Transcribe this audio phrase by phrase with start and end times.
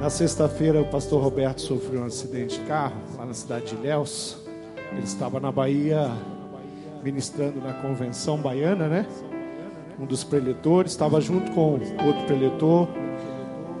[0.00, 4.38] Na sexta-feira, o pastor Roberto sofreu um acidente de carro lá na cidade de Ilhéus.
[4.92, 6.10] Ele estava na Bahia
[7.04, 9.06] ministrando na convenção baiana, né?
[9.98, 12.88] Um dos preletores estava junto com outro preletor,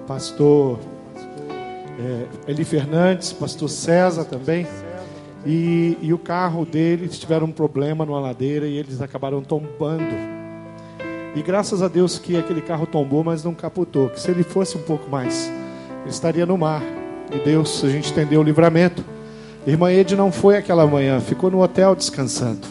[0.06, 0.78] pastor
[1.98, 4.66] é, Eli Fernandes, pastor César também.
[5.46, 10.14] E, e o carro deles tiveram um problema numa ladeira e eles acabaram tombando.
[11.34, 14.10] E graças a Deus que aquele carro tombou, mas não capotou.
[14.10, 15.50] Que se ele fosse um pouco mais
[16.00, 16.82] ele estaria no mar.
[17.32, 19.04] E Deus, a gente entendeu o livramento.
[19.66, 22.66] Irmã Ed não foi aquela manhã, ficou no hotel descansando,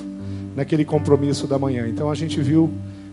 [0.56, 1.88] naquele compromisso da manhã.
[1.88, 2.70] Então a gente viu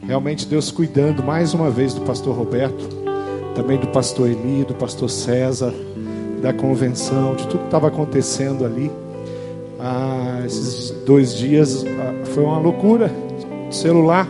[0.06, 2.88] realmente Deus cuidando mais uma vez do pastor Roberto,
[3.54, 5.74] também do pastor Eli, do pastor César,
[6.40, 8.90] da convenção, de tudo que estava acontecendo ali.
[9.78, 13.10] Ah, esses dois dias ah, foi uma loucura.
[13.70, 14.26] Celular.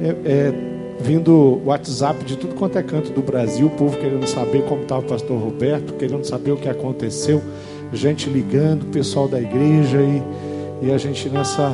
[0.00, 0.67] É, é,
[1.00, 5.00] vindo WhatsApp de tudo quanto é canto do Brasil, o povo querendo saber como estava
[5.00, 7.40] o pastor Roberto, querendo saber o que aconteceu,
[7.92, 11.72] gente ligando, pessoal da igreja e, e a gente nessa,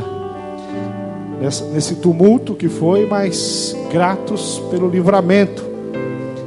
[1.41, 5.64] nessa, nesse tumulto que foi, mas gratos pelo livramento.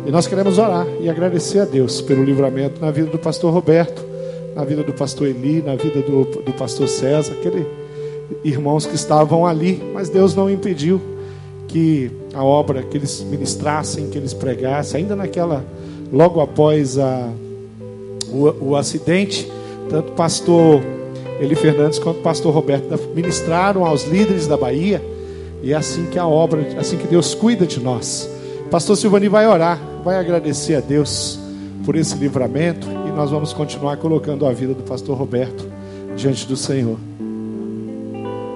[0.05, 4.05] E nós queremos orar e agradecer a Deus pelo livramento na vida do pastor Roberto,
[4.55, 7.65] na vida do pastor Eli, na vida do, do pastor César, aqueles
[8.43, 11.16] irmãos que estavam ali, mas Deus não impediu
[11.67, 15.65] que a obra que eles ministrassem, que eles pregassem, ainda naquela,
[16.11, 17.29] logo após a,
[18.29, 19.51] o, o acidente,
[19.89, 20.81] tanto o pastor
[21.39, 25.03] Eli Fernandes quanto o pastor Roberto ministraram aos líderes da Bahia,
[25.61, 28.29] e é assim que a obra, assim que Deus cuida de nós.
[28.71, 31.39] pastor Silvani vai orar, vai agradecer a Deus
[31.85, 35.65] por esse livramento, e nós vamos continuar colocando a vida do pastor Roberto
[36.15, 36.97] diante do Senhor.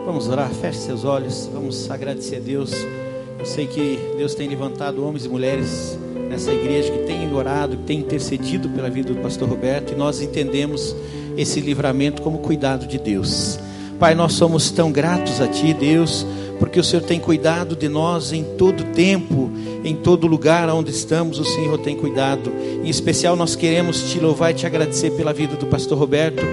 [0.06, 2.74] Vamos orar, feche seus olhos, vamos agradecer a Deus
[3.42, 5.98] eu sei que Deus tem levantado homens e mulheres
[6.30, 10.22] nessa igreja que tem orado, que tem intercedido pela vida do pastor Roberto, e nós
[10.22, 10.96] entendemos
[11.36, 13.60] esse livramento como cuidado de Deus.
[14.00, 16.24] Pai, nós somos tão gratos a Ti, Deus,
[16.60, 19.50] porque o Senhor tem cuidado de nós em todo tempo,
[19.84, 22.52] em todo lugar onde estamos, o Senhor tem cuidado.
[22.84, 26.44] Em especial, nós queremos te louvar e te agradecer pela vida do pastor Roberto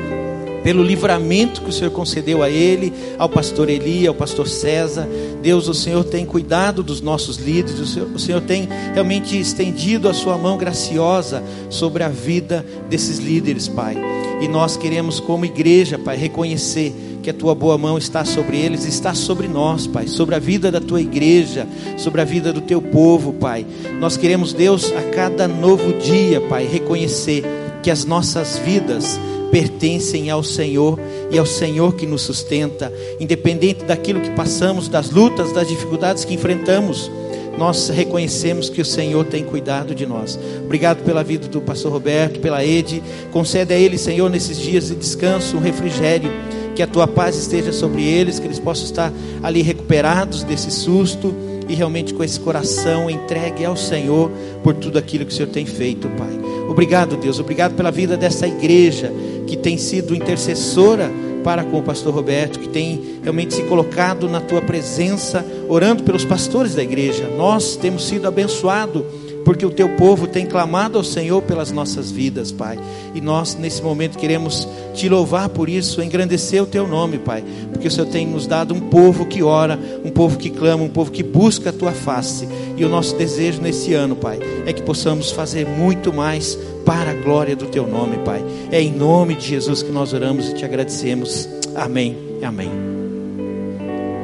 [0.68, 5.08] pelo livramento que o Senhor concedeu a ele, ao pastor Eli, ao pastor César.
[5.40, 10.10] Deus, o Senhor tem cuidado dos nossos líderes, o Senhor, o Senhor tem realmente estendido
[10.10, 13.96] a sua mão graciosa sobre a vida desses líderes, Pai.
[14.42, 18.84] E nós queremos, como igreja, Pai, reconhecer que a tua boa mão está sobre eles,
[18.84, 22.82] está sobre nós, Pai, sobre a vida da tua igreja, sobre a vida do teu
[22.82, 23.64] povo, Pai.
[23.98, 27.42] Nós queremos, Deus, a cada novo dia, Pai, reconhecer
[27.82, 29.18] que as nossas vidas
[29.50, 30.98] pertencem ao Senhor
[31.30, 36.34] e ao Senhor que nos sustenta, independente daquilo que passamos, das lutas, das dificuldades que
[36.34, 37.10] enfrentamos.
[37.58, 40.38] Nós reconhecemos que o Senhor tem cuidado de nós.
[40.64, 43.02] Obrigado pela vida do pastor Roberto, pela Ede.
[43.32, 46.30] Concede a ele, Senhor, nesses dias de descanso, um refrigério.
[46.76, 51.34] Que a tua paz esteja sobre eles, que eles possam estar ali recuperados desse susto
[51.68, 54.30] e realmente com esse coração entregue ao Senhor
[54.62, 56.40] por tudo aquilo que o Senhor tem feito, Pai.
[56.68, 57.40] Obrigado, Deus.
[57.40, 59.12] Obrigado pela vida dessa igreja
[59.48, 61.10] que tem sido intercessora
[61.42, 66.24] para com o pastor Roberto, que tem realmente se colocado na tua presença, orando pelos
[66.24, 67.28] pastores da igreja.
[67.36, 69.02] Nós temos sido abençoados
[69.48, 72.78] porque o teu povo tem clamado ao Senhor pelas nossas vidas, Pai.
[73.14, 77.42] E nós, nesse momento, queremos te louvar por isso, engrandecer o teu nome, Pai,
[77.72, 80.88] porque o Senhor tem nos dado um povo que ora, um povo que clama, um
[80.90, 82.46] povo que busca a tua face.
[82.76, 86.54] E o nosso desejo nesse ano, Pai, é que possamos fazer muito mais
[86.84, 88.44] para a glória do teu nome, Pai.
[88.70, 91.48] É em nome de Jesus que nós oramos e te agradecemos.
[91.74, 92.18] Amém.
[92.42, 92.70] Amém.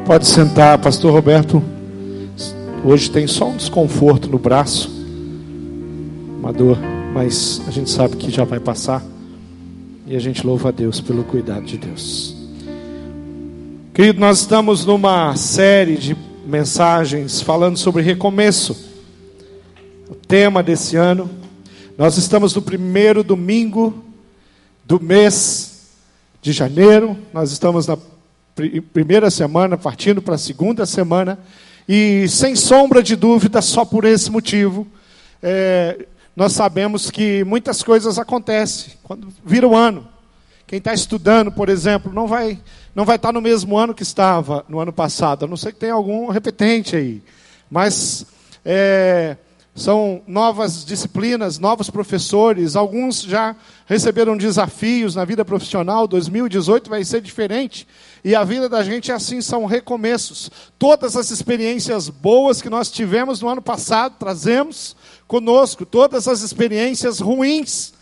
[0.04, 1.62] Pode sentar, pastor Roberto.
[2.84, 4.93] Hoje tem só um desconforto no braço
[6.44, 6.78] uma dor,
[7.14, 9.02] mas a gente sabe que já vai passar.
[10.06, 12.36] E a gente louva a Deus pelo cuidado de Deus.
[13.94, 16.14] Querido, nós estamos numa série de
[16.46, 18.76] mensagens falando sobre recomeço.
[20.06, 21.30] O tema desse ano.
[21.96, 24.04] Nós estamos no primeiro domingo
[24.84, 25.94] do mês
[26.42, 27.16] de janeiro.
[27.32, 27.96] Nós estamos na
[28.92, 31.38] primeira semana, partindo para a segunda semana.
[31.88, 34.86] E sem sombra de dúvida, só por esse motivo,
[35.42, 36.04] é,
[36.36, 40.08] nós sabemos que muitas coisas acontecem quando vira o ano.
[40.66, 42.58] Quem está estudando, por exemplo, não vai,
[42.94, 45.72] não vai estar tá no mesmo ano que estava no ano passado, a não ser
[45.72, 47.22] que tenha algum repetente aí.
[47.70, 48.26] Mas
[48.64, 49.36] é,
[49.76, 56.06] São novas disciplinas, novos professores, alguns já receberam desafios na vida profissional.
[56.06, 57.84] 2018 vai ser diferente.
[58.24, 60.48] E a vida da gente é assim, são recomeços.
[60.78, 64.94] Todas as experiências boas que nós tivemos no ano passado, trazemos
[65.26, 65.84] conosco.
[65.84, 67.92] Todas as experiências ruins,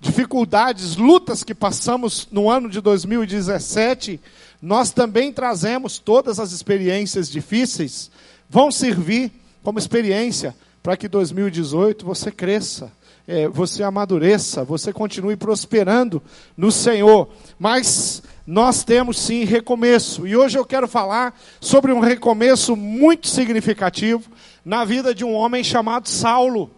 [0.00, 4.20] dificuldades, lutas que passamos no ano de 2017,
[4.60, 8.10] nós também trazemos todas as experiências difíceis,
[8.48, 9.32] vão servir
[9.62, 12.90] como experiência para que 2018 você cresça,
[13.26, 16.22] é, você amadureça, você continue prosperando
[16.56, 17.28] no Senhor.
[17.58, 20.26] Mas nós temos sim recomeço.
[20.26, 24.24] E hoje eu quero falar sobre um recomeço muito significativo
[24.68, 26.70] na vida de um homem chamado Saulo.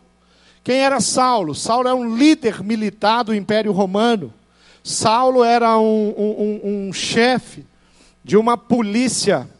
[0.62, 1.56] Quem era Saulo?
[1.56, 4.32] Saulo é um líder militar do Império Romano.
[4.80, 7.66] Saulo era um, um, um, um chefe
[8.22, 9.50] de uma polícia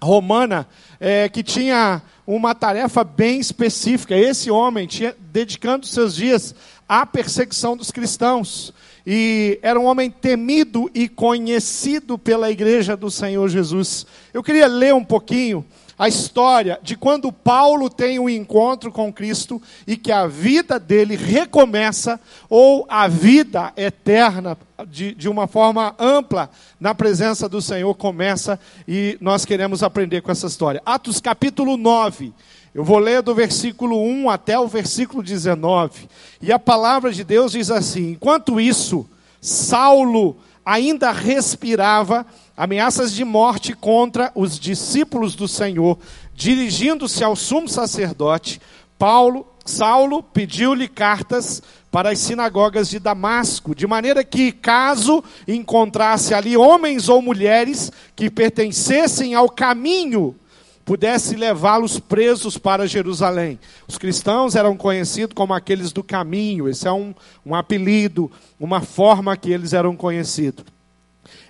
[0.00, 0.64] romana
[1.00, 4.16] é, que tinha uma tarefa bem específica.
[4.16, 6.54] Esse homem tinha dedicando seus dias
[6.88, 8.72] à perseguição dos cristãos.
[9.04, 14.06] E era um homem temido e conhecido pela igreja do Senhor Jesus.
[14.32, 15.66] Eu queria ler um pouquinho
[16.00, 21.14] a história de quando Paulo tem um encontro com Cristo e que a vida dele
[21.14, 22.18] recomeça,
[22.48, 24.56] ou a vida eterna,
[24.88, 26.48] de, de uma forma ampla,
[26.80, 28.58] na presença do Senhor, começa,
[28.88, 30.80] e nós queremos aprender com essa história.
[30.86, 32.32] Atos capítulo 9.
[32.74, 36.08] Eu vou ler do versículo 1 até o versículo 19.
[36.40, 39.06] E a palavra de Deus diz assim: Enquanto isso,
[39.38, 42.24] Saulo ainda respirava
[42.60, 45.98] ameaças de morte contra os discípulos do Senhor,
[46.34, 48.60] dirigindo-se ao sumo sacerdote,
[48.98, 56.54] Paulo, Saulo pediu-lhe cartas para as sinagogas de Damasco, de maneira que, caso encontrasse ali
[56.54, 60.36] homens ou mulheres que pertencessem ao caminho,
[60.84, 63.58] pudesse levá-los presos para Jerusalém.
[63.88, 67.14] Os cristãos eram conhecidos como aqueles do caminho, esse é um,
[67.46, 68.30] um apelido,
[68.60, 70.62] uma forma que eles eram conhecidos.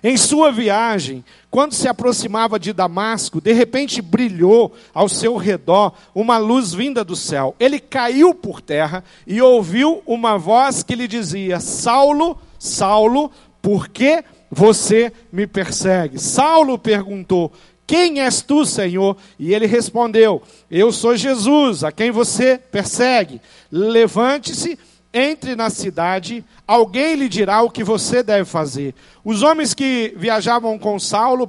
[0.03, 6.37] Em sua viagem, quando se aproximava de Damasco, de repente brilhou ao seu redor uma
[6.37, 7.55] luz vinda do céu.
[7.59, 13.31] Ele caiu por terra e ouviu uma voz que lhe dizia: Saulo, Saulo,
[13.61, 16.19] por que você me persegue?
[16.19, 17.51] Saulo perguntou:
[17.85, 19.17] Quem és tu, Senhor?
[19.37, 23.41] E ele respondeu: Eu sou Jesus, a quem você persegue.
[23.71, 24.77] Levante-se
[25.13, 28.95] entre na cidade, alguém lhe dirá o que você deve fazer.
[29.25, 31.47] Os homens que viajavam com Saulo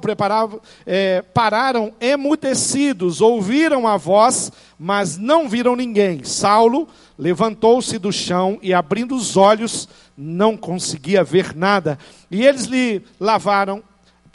[0.85, 6.23] é, pararam emudecidos, ouviram a voz, mas não viram ninguém.
[6.23, 6.87] Saulo
[7.17, 9.87] levantou-se do chão e, abrindo os olhos,
[10.17, 11.97] não conseguia ver nada.
[12.29, 13.81] E eles lhe lavaram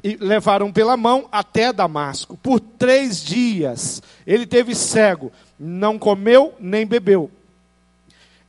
[0.03, 2.37] e levaram pela mão até Damasco.
[2.37, 7.31] Por três dias ele teve cego, não comeu nem bebeu.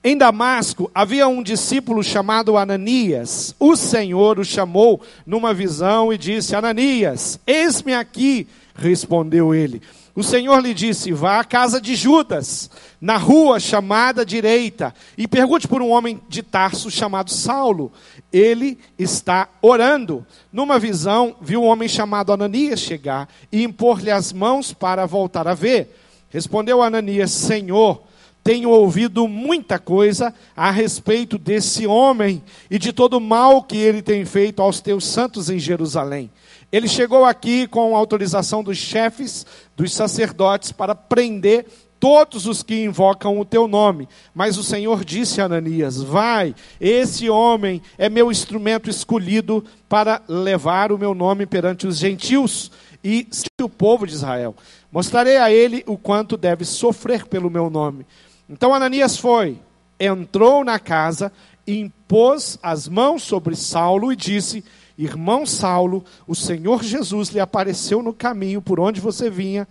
[0.01, 3.53] Em Damasco havia um discípulo chamado Ananias.
[3.59, 8.47] O Senhor o chamou numa visão e disse: Ananias, eis-me aqui.
[8.75, 9.81] Respondeu ele.
[10.15, 12.69] O Senhor lhe disse: Vá à casa de Judas,
[13.01, 17.91] na rua chamada direita, e pergunte por um homem de Tarso chamado Saulo.
[18.31, 20.25] Ele está orando.
[20.51, 25.53] Numa visão, viu um homem chamado Ananias chegar e impor-lhe as mãos para voltar a
[25.53, 25.93] ver.
[26.29, 28.01] Respondeu Ananias: Senhor,
[28.49, 34.01] tenho ouvido muita coisa a respeito desse homem e de todo o mal que ele
[34.01, 36.31] tem feito aos teus santos em Jerusalém.
[36.71, 39.45] Ele chegou aqui com autorização dos chefes,
[39.77, 41.67] dos sacerdotes, para prender
[41.99, 44.09] todos os que invocam o teu nome.
[44.33, 50.91] Mas o Senhor disse a Ananias: Vai, esse homem é meu instrumento escolhido para levar
[50.91, 52.71] o meu nome perante os gentios
[53.03, 53.27] e
[53.61, 54.55] o povo de Israel.
[54.91, 58.07] Mostrarei a ele o quanto deve sofrer pelo meu nome.
[58.49, 59.59] Então Ananias foi,
[59.99, 61.31] entrou na casa,
[61.67, 64.63] impôs as mãos sobre Saulo e disse:
[64.97, 69.67] Irmão Saulo, o Senhor Jesus lhe apareceu no caminho por onde você vinha,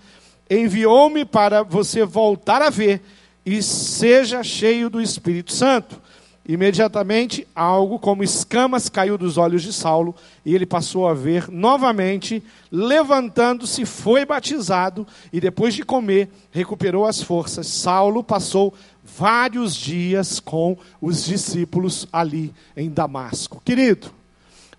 [0.48, 3.02] enviou-me para você voltar a ver
[3.44, 6.00] e seja cheio do Espírito Santo.
[6.48, 10.14] Imediatamente, algo como escamas caiu dos olhos de Saulo
[10.46, 12.42] e ele passou a ver novamente.
[12.72, 17.66] Levantando-se, foi batizado e, depois de comer, recuperou as forças.
[17.66, 18.72] Saulo passou
[19.04, 23.60] vários dias com os discípulos ali em Damasco.
[23.62, 24.10] Querido,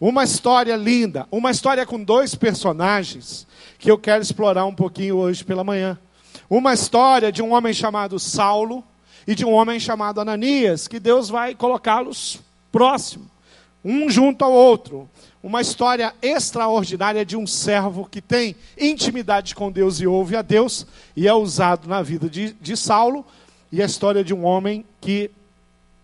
[0.01, 3.45] uma história linda, uma história com dois personagens
[3.77, 5.99] que eu quero explorar um pouquinho hoje pela manhã.
[6.49, 8.83] Uma história de um homem chamado Saulo
[9.29, 13.29] e de um homem chamado Ananias, que Deus vai colocá-los próximo,
[13.86, 15.07] um junto ao outro.
[15.43, 20.83] Uma história extraordinária de um servo que tem intimidade com Deus e ouve a Deus,
[21.15, 23.24] e é usado na vida de, de Saulo
[23.71, 25.29] e a história de um homem que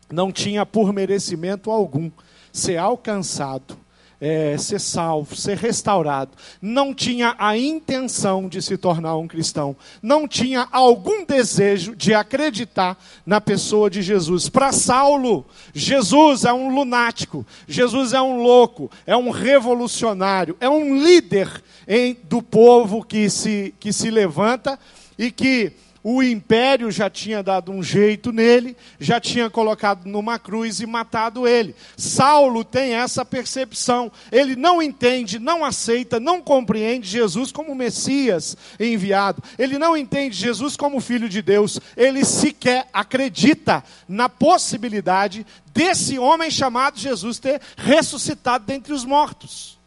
[0.08, 2.12] não tinha por merecimento algum
[2.54, 3.76] ser alcançado
[4.20, 6.32] é, ser salvo, ser restaurado,
[6.62, 12.98] não tinha a intenção de se tornar um cristão, não tinha algum desejo de acreditar
[13.26, 14.50] na pessoa de Jesus.
[14.50, 21.02] Para Saulo, Jesus é um lunático, Jesus é um louco, é um revolucionário, é um
[21.04, 24.80] líder em, do povo que se, que se levanta
[25.18, 25.72] e que
[26.08, 31.48] o império já tinha dado um jeito nele, já tinha colocado numa cruz e matado
[31.48, 31.76] ele.
[31.98, 34.12] Saulo tem essa percepção.
[34.32, 39.42] Ele não entende, não aceita, não compreende Jesus como Messias enviado.
[39.58, 41.80] Ele não entende Jesus como filho de Deus.
[41.98, 45.44] Ele sequer acredita na possibilidade
[45.74, 49.80] desse homem chamado Jesus ter ressuscitado dentre os mortos.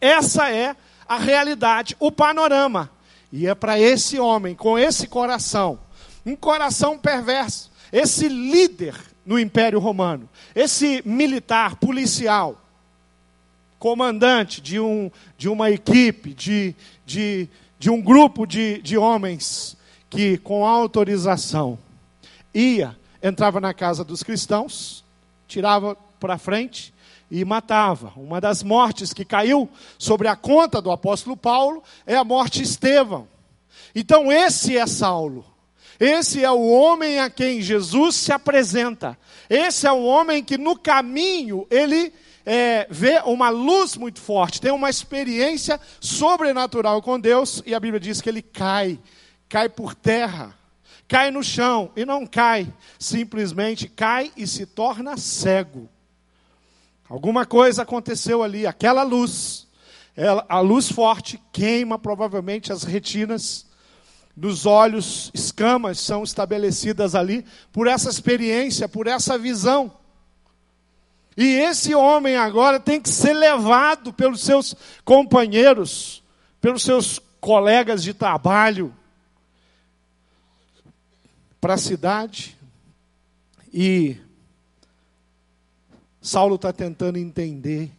[0.00, 0.76] Essa é
[1.08, 2.96] a realidade, o panorama.
[3.32, 5.78] E é para esse homem, com esse coração,
[6.24, 8.94] um coração perverso, esse líder
[9.24, 12.62] no Império Romano, esse militar, policial,
[13.78, 19.76] comandante de, um, de uma equipe, de, de, de um grupo de, de homens
[20.10, 21.78] que, com autorização,
[22.54, 25.04] ia, entrava na casa dos cristãos,
[25.46, 26.92] tirava para frente
[27.30, 28.12] e matava.
[28.16, 29.68] Uma das mortes que caiu
[29.98, 33.28] sobre a conta do apóstolo Paulo é a morte de Estevão.
[33.94, 35.44] Então, esse é Saulo.
[35.98, 39.18] Esse é o homem a quem Jesus se apresenta.
[39.50, 42.12] Esse é o homem que no caminho ele
[42.46, 48.00] é, vê uma luz muito forte, tem uma experiência sobrenatural com Deus, e a Bíblia
[48.00, 48.98] diz que ele cai,
[49.48, 50.56] cai por terra,
[51.06, 55.90] cai no chão, e não cai, simplesmente cai e se torna cego.
[57.08, 59.66] Alguma coisa aconteceu ali, aquela luz,
[60.14, 63.66] ela, a luz forte queima provavelmente as retinas
[64.36, 69.92] dos olhos, escamas são estabelecidas ali por essa experiência, por essa visão.
[71.36, 74.74] E esse homem agora tem que ser levado pelos seus
[75.04, 76.22] companheiros,
[76.60, 78.94] pelos seus colegas de trabalho,
[81.60, 82.56] para a cidade
[83.72, 84.16] e
[86.28, 87.90] Saulo está tentando entender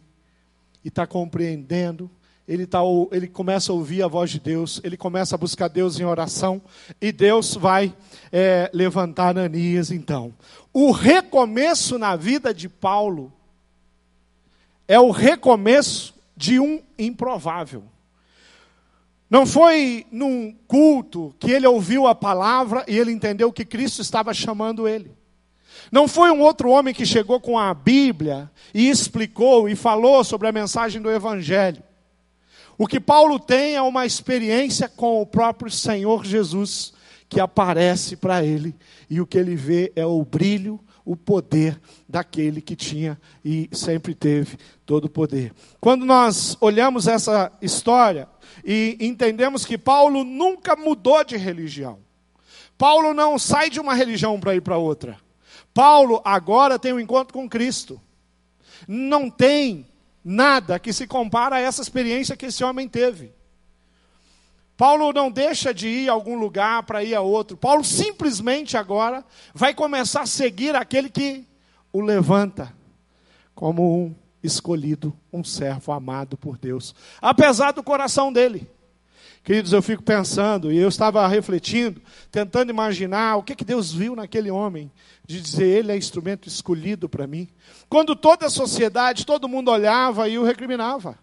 [0.84, 2.08] e está compreendendo.
[2.46, 2.78] Ele, tá,
[3.10, 6.62] ele começa a ouvir a voz de Deus, ele começa a buscar Deus em oração,
[7.00, 7.92] e Deus vai
[8.30, 10.32] é, levantar Ananias então.
[10.72, 13.32] O recomeço na vida de Paulo
[14.86, 17.82] é o recomeço de um improvável.
[19.28, 24.32] Não foi num culto que ele ouviu a palavra e ele entendeu que Cristo estava
[24.32, 25.19] chamando ele.
[25.90, 30.48] Não foi um outro homem que chegou com a Bíblia e explicou e falou sobre
[30.48, 31.82] a mensagem do Evangelho.
[32.78, 36.94] O que Paulo tem é uma experiência com o próprio Senhor Jesus,
[37.28, 38.74] que aparece para ele,
[39.08, 44.14] e o que ele vê é o brilho, o poder daquele que tinha e sempre
[44.14, 44.56] teve
[44.86, 45.52] todo o poder.
[45.80, 48.28] Quando nós olhamos essa história
[48.64, 51.98] e entendemos que Paulo nunca mudou de religião,
[52.78, 55.18] Paulo não sai de uma religião para ir para outra.
[55.72, 58.00] Paulo agora tem um encontro com Cristo.
[58.86, 59.86] Não tem
[60.24, 63.32] nada que se compara a essa experiência que esse homem teve.
[64.76, 67.56] Paulo não deixa de ir a algum lugar para ir a outro.
[67.56, 69.24] Paulo simplesmente agora
[69.54, 71.46] vai começar a seguir aquele que
[71.92, 72.74] o levanta
[73.54, 78.66] como um escolhido, um servo amado por Deus, apesar do coração dele.
[79.42, 84.14] Queridos, eu fico pensando, e eu estava refletindo, tentando imaginar o que, que Deus viu
[84.14, 84.92] naquele homem,
[85.26, 87.48] de dizer, ele é instrumento escolhido para mim.
[87.88, 91.18] Quando toda a sociedade, todo mundo olhava e o recriminava.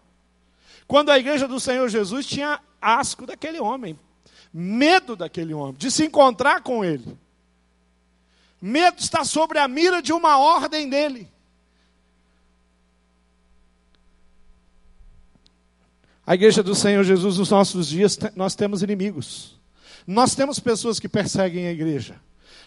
[0.86, 3.98] Quando a igreja do Senhor Jesus tinha asco daquele homem,
[4.52, 7.16] medo daquele homem, de se encontrar com ele.
[8.60, 11.30] Medo está sobre a mira de uma ordem dele.
[16.28, 19.58] A igreja do Senhor Jesus, nos nossos dias, nós temos inimigos.
[20.06, 22.16] Nós temos pessoas que perseguem a igreja.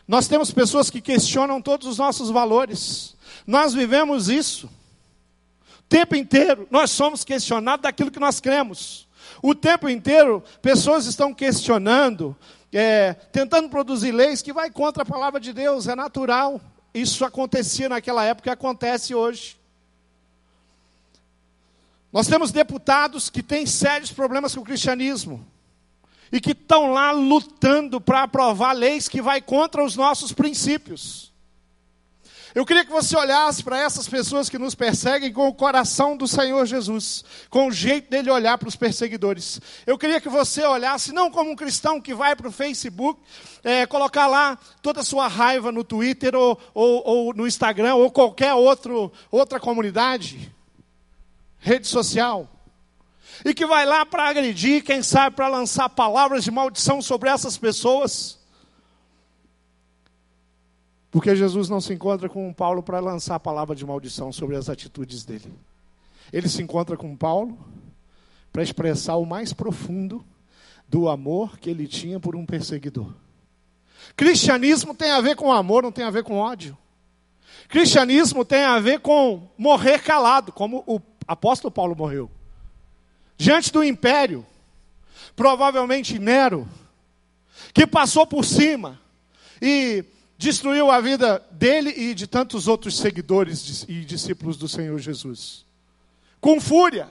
[0.07, 3.15] Nós temos pessoas que questionam todos os nossos valores.
[3.45, 4.65] Nós vivemos isso.
[4.65, 9.07] O tempo inteiro nós somos questionados daquilo que nós cremos.
[9.43, 12.35] O tempo inteiro pessoas estão questionando,
[12.73, 15.87] é, tentando produzir leis que vai contra a palavra de Deus.
[15.87, 16.59] É natural.
[16.95, 19.60] Isso acontecia naquela época e acontece hoje.
[22.11, 25.45] Nós temos deputados que têm sérios problemas com o cristianismo
[26.31, 31.31] e que estão lá lutando para aprovar leis que vai contra os nossos princípios.
[32.53, 36.27] Eu queria que você olhasse para essas pessoas que nos perseguem com o coração do
[36.27, 39.61] Senhor Jesus, com o jeito dele olhar para os perseguidores.
[39.87, 43.21] Eu queria que você olhasse não como um cristão que vai para o Facebook,
[43.63, 48.11] é, colocar lá toda a sua raiva no Twitter ou, ou, ou no Instagram ou
[48.11, 50.53] qualquer outro, outra comunidade,
[51.61, 52.49] rede social,
[53.45, 57.57] e que vai lá para agredir, quem sabe para lançar palavras de maldição sobre essas
[57.57, 58.39] pessoas.
[61.09, 64.69] Porque Jesus não se encontra com Paulo para lançar a palavra de maldição sobre as
[64.69, 65.53] atitudes dele.
[66.33, 67.57] Ele se encontra com Paulo
[68.51, 70.25] para expressar o mais profundo
[70.87, 73.13] do amor que ele tinha por um perseguidor.
[74.15, 76.77] Cristianismo tem a ver com amor, não tem a ver com ódio.
[77.67, 80.99] Cristianismo tem a ver com morrer calado, como o
[81.31, 82.29] apóstolo Paulo morreu.
[83.37, 84.45] Diante do império,
[85.35, 86.67] provavelmente Nero,
[87.73, 88.99] que passou por cima
[89.61, 90.03] e
[90.37, 95.65] destruiu a vida dele e de tantos outros seguidores e discípulos do Senhor Jesus.
[96.39, 97.09] Com fúria.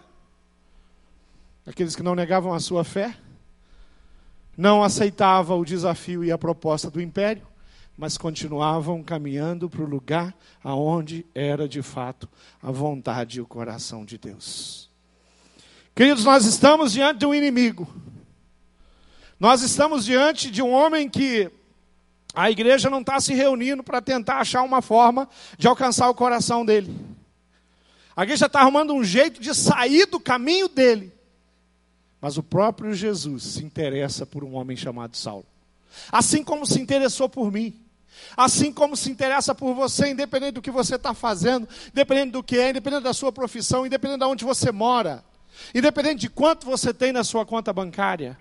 [1.66, 3.16] Aqueles que não negavam a sua fé,
[4.56, 7.46] não aceitavam o desafio e a proposta do império,
[8.00, 12.26] mas continuavam caminhando para o lugar aonde era de fato
[12.62, 14.88] a vontade e o coração de Deus.
[15.94, 17.86] Queridos, nós estamos diante de um inimigo.
[19.38, 21.50] Nós estamos diante de um homem que
[22.34, 25.28] a igreja não está se reunindo para tentar achar uma forma
[25.58, 26.98] de alcançar o coração dele.
[28.16, 31.12] A igreja está arrumando um jeito de sair do caminho dele.
[32.18, 35.44] Mas o próprio Jesus se interessa por um homem chamado Saulo.
[36.10, 37.78] Assim como se interessou por mim.
[38.36, 42.56] Assim como se interessa por você, independente do que você está fazendo, independente do que
[42.56, 45.24] é, independente da sua profissão, independente de onde você mora,
[45.74, 48.38] independente de quanto você tem na sua conta bancária.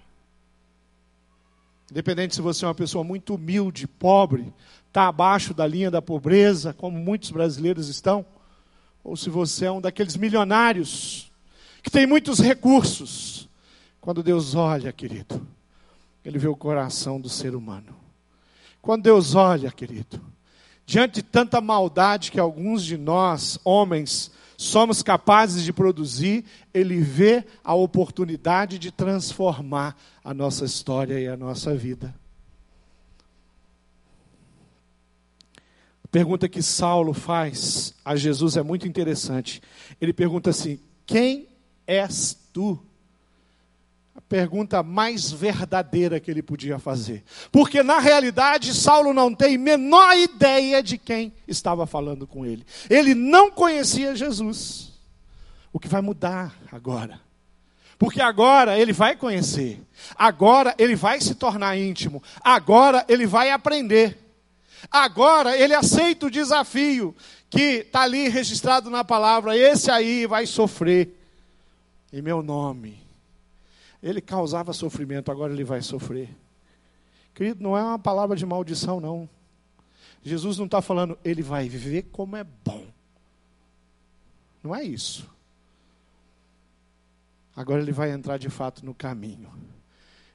[1.91, 4.53] Independente se você é uma pessoa muito humilde, pobre,
[4.87, 8.25] está abaixo da linha da pobreza, como muitos brasileiros estão,
[9.03, 11.31] ou se você é um daqueles milionários
[11.81, 13.49] que tem muitos recursos.
[13.99, 15.45] Quando Deus olha, querido,
[16.23, 17.98] Ele vê o coração do ser humano.
[18.89, 20.19] Quando Deus olha, querido,
[20.83, 26.43] diante de tanta maldade que alguns de nós, homens, somos capazes de produzir,
[26.73, 32.15] Ele vê a oportunidade de transformar a nossa história e a nossa vida.
[36.03, 39.61] A pergunta que Saulo faz a Jesus é muito interessante.
[40.01, 41.47] Ele pergunta assim: Quem
[41.85, 42.83] és tu?
[44.27, 47.23] Pergunta mais verdadeira que ele podia fazer.
[47.51, 52.65] Porque na realidade Saulo não tem menor ideia de quem estava falando com ele.
[52.89, 54.91] Ele não conhecia Jesus.
[55.71, 57.21] O que vai mudar agora?
[57.97, 59.81] Porque agora ele vai conhecer.
[60.15, 62.23] Agora ele vai se tornar íntimo.
[62.41, 64.17] Agora ele vai aprender.
[64.89, 67.15] Agora ele aceita o desafio
[67.49, 69.57] que está ali registrado na palavra.
[69.57, 71.13] Esse aí vai sofrer
[72.13, 73.08] em meu nome.
[74.01, 76.29] Ele causava sofrimento, agora ele vai sofrer.
[77.33, 79.29] Querido, não é uma palavra de maldição, não.
[80.23, 82.85] Jesus não está falando, ele vai viver como é bom.
[84.63, 85.29] Não é isso.
[87.55, 89.49] Agora ele vai entrar de fato no caminho.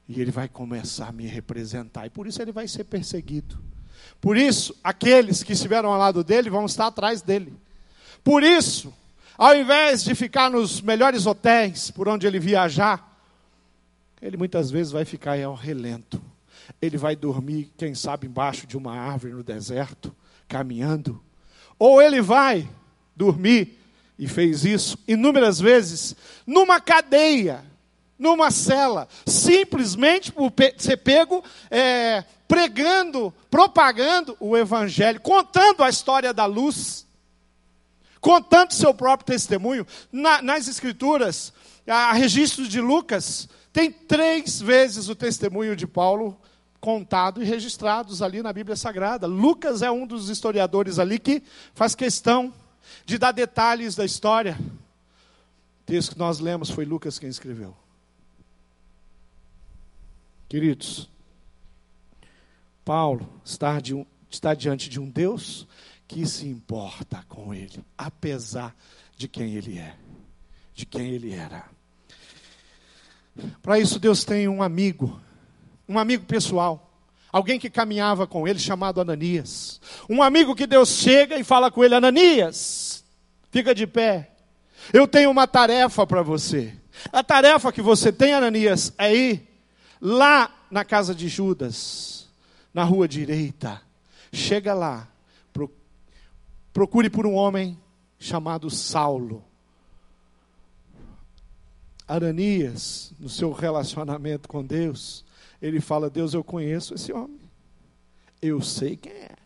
[0.08, 2.06] E ele vai começar a me representar.
[2.06, 3.58] E por isso ele vai ser perseguido.
[4.20, 7.54] Por isso, aqueles que estiveram ao lado dele vão estar atrás dele.
[8.22, 8.92] Por isso,
[9.36, 13.13] ao invés de ficar nos melhores hotéis por onde ele viajar,
[14.24, 16.20] ele muitas vezes vai ficar ao relento.
[16.80, 20.16] Ele vai dormir, quem sabe, embaixo de uma árvore no deserto,
[20.48, 21.22] caminhando.
[21.78, 22.66] Ou ele vai
[23.14, 23.78] dormir,
[24.18, 27.62] e fez isso inúmeras vezes, numa cadeia,
[28.18, 36.46] numa cela, simplesmente por ser pego é, pregando, propagando o Evangelho, contando a história da
[36.46, 37.06] luz,
[38.22, 39.86] contando seu próprio testemunho.
[40.10, 41.52] Na, nas Escrituras,
[41.86, 46.40] há registros de Lucas, tem três vezes o testemunho de Paulo
[46.80, 49.26] contado e registrados ali na Bíblia Sagrada.
[49.26, 51.42] Lucas é um dos historiadores ali que
[51.74, 52.54] faz questão
[53.04, 54.56] de dar detalhes da história.
[54.60, 57.76] O texto que nós lemos foi Lucas quem escreveu.
[60.48, 61.10] Queridos,
[62.84, 65.66] Paulo está, de um, está diante de um Deus
[66.06, 68.72] que se importa com ele, apesar
[69.16, 69.96] de quem ele é,
[70.72, 71.73] de quem ele era.
[73.62, 75.20] Para isso, Deus tem um amigo,
[75.88, 76.90] um amigo pessoal,
[77.32, 79.80] alguém que caminhava com ele, chamado Ananias.
[80.08, 83.04] Um amigo que Deus chega e fala com ele: Ananias,
[83.50, 84.30] fica de pé,
[84.92, 86.74] eu tenho uma tarefa para você.
[87.12, 89.48] A tarefa que você tem, Ananias, é ir
[90.00, 92.28] lá na casa de Judas,
[92.72, 93.82] na rua direita.
[94.32, 95.08] Chega lá,
[96.72, 97.78] procure por um homem
[98.18, 99.44] chamado Saulo.
[102.06, 105.24] Ananias, no seu relacionamento com Deus,
[105.60, 107.40] ele fala: Deus, eu conheço esse homem,
[108.40, 109.36] eu sei quem é.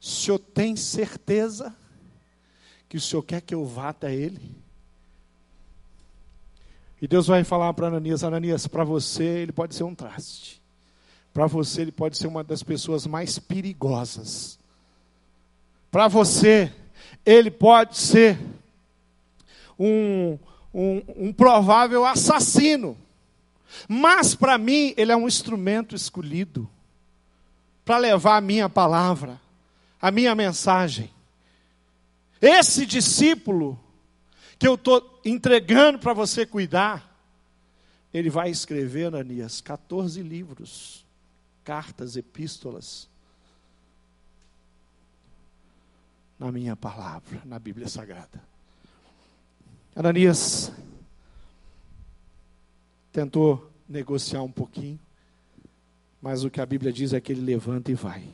[0.00, 1.74] O senhor tem certeza
[2.88, 4.54] que o senhor quer que eu vá até ele?
[7.00, 10.60] E Deus vai falar para Ananias: Ananias, para você ele pode ser um traste,
[11.32, 14.58] para você ele pode ser uma das pessoas mais perigosas,
[15.90, 16.70] para você
[17.24, 18.38] ele pode ser
[19.78, 20.38] um,
[20.72, 22.96] um, um provável assassino.
[23.88, 26.68] Mas para mim, ele é um instrumento escolhido
[27.84, 29.40] para levar a minha palavra,
[30.00, 31.10] a minha mensagem.
[32.40, 33.78] Esse discípulo
[34.58, 37.10] que eu estou entregando para você cuidar,
[38.12, 41.04] ele vai escrever, Ananias, 14 livros,
[41.64, 43.08] cartas, epístolas,
[46.38, 48.51] na minha palavra, na Bíblia Sagrada.
[49.94, 50.72] Ananias
[53.12, 54.98] tentou negociar um pouquinho,
[56.20, 58.24] mas o que a Bíblia diz é que ele levanta e vai.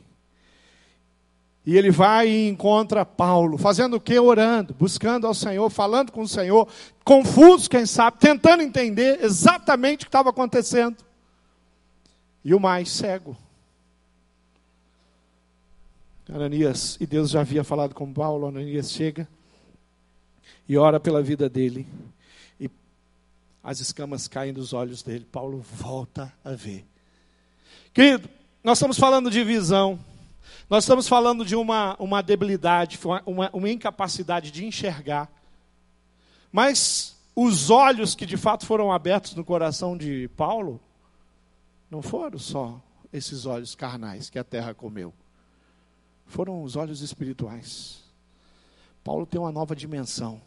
[1.65, 4.17] E ele vai e encontra Paulo, fazendo o que?
[4.17, 6.67] Orando, buscando ao Senhor, falando com o Senhor,
[7.03, 10.97] confuso, quem sabe, tentando entender exatamente o que estava acontecendo.
[12.43, 13.35] E o mais cego.
[16.29, 19.27] Ananias, e Deus já havia falado com Paulo, Ananias chega
[20.69, 21.87] e ora pela vida dele.
[22.59, 22.69] E
[23.63, 25.25] as escamas caem dos olhos dele.
[25.25, 26.85] Paulo volta a ver.
[27.91, 28.29] Querido,
[28.63, 29.99] nós estamos falando de visão.
[30.69, 35.27] Nós estamos falando de uma, uma debilidade, uma, uma incapacidade de enxergar.
[36.51, 40.79] Mas os olhos que de fato foram abertos no coração de Paulo,
[41.89, 42.79] não foram só
[43.11, 45.11] esses olhos carnais que a terra comeu.
[46.27, 48.03] Foram os olhos espirituais.
[49.03, 50.39] Paulo tem uma nova dimensão.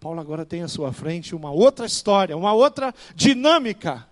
[0.00, 4.08] Paulo agora tem à sua frente uma outra história, uma outra dinâmica.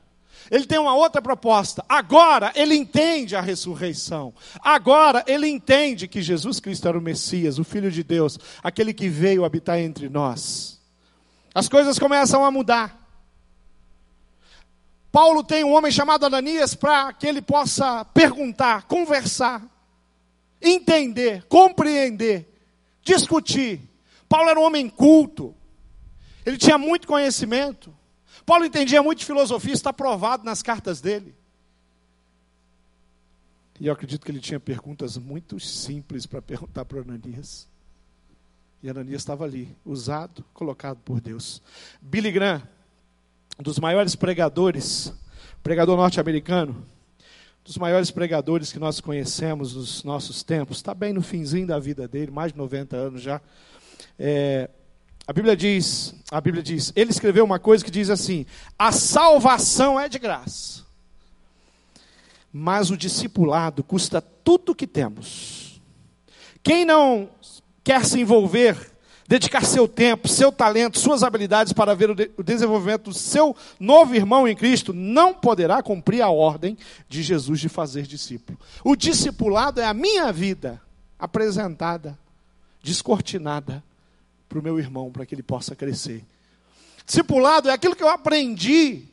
[0.51, 1.83] Ele tem uma outra proposta.
[1.89, 4.35] Agora ele entende a ressurreição.
[4.61, 9.09] Agora ele entende que Jesus Cristo era o Messias, o Filho de Deus, aquele que
[9.09, 10.79] veio habitar entre nós.
[11.55, 12.99] As coisas começam a mudar.
[15.11, 19.63] Paulo tem um homem chamado Ananias para que ele possa perguntar, conversar,
[20.61, 22.47] entender, compreender,
[23.03, 23.81] discutir.
[24.29, 25.55] Paulo era um homem culto.
[26.45, 27.95] Ele tinha muito conhecimento.
[28.45, 31.35] Paulo entendia muito de filosofia, está provado nas cartas dele.
[33.81, 37.69] E eu acredito que ele tinha perguntas muito simples para perguntar para Ananias.
[38.83, 41.63] E Ananias estava ali, usado, colocado por Deus.
[42.01, 42.63] Billy Graham,
[43.59, 45.13] um dos maiores pregadores,
[45.63, 46.85] pregador norte-americano,
[47.65, 52.09] dos maiores pregadores que nós conhecemos nos nossos tempos, está bem no finzinho da vida
[52.09, 53.41] dele, mais de 90 anos já.
[54.19, 54.71] É,
[55.29, 58.47] a Bíblia diz, a Bíblia diz, ele escreveu uma coisa que diz assim:
[58.79, 60.87] a salvação é de graça,
[62.51, 65.83] mas o discipulado custa tudo o que temos.
[66.63, 67.29] Quem não
[67.85, 68.91] quer se envolver,
[69.29, 74.49] dedicar seu tempo, seu talento, suas habilidades para ver o, desenvolvimento do seu novo irmão
[74.49, 76.75] em Cristo, não poderá cumprir a ordem
[77.07, 78.59] de Jesus de fazer discípulo.
[78.83, 80.81] O discipulado é a minha vida
[81.19, 82.19] apresentada,
[82.83, 83.85] descortinada
[84.49, 86.25] para o meu irmão, para que ele possa crescer.
[87.05, 89.07] Discipulado é aquilo que eu aprendi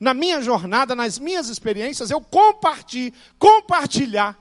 [0.00, 4.38] na minha jornada, nas minhas experiências, eu compartilhar, compartilhar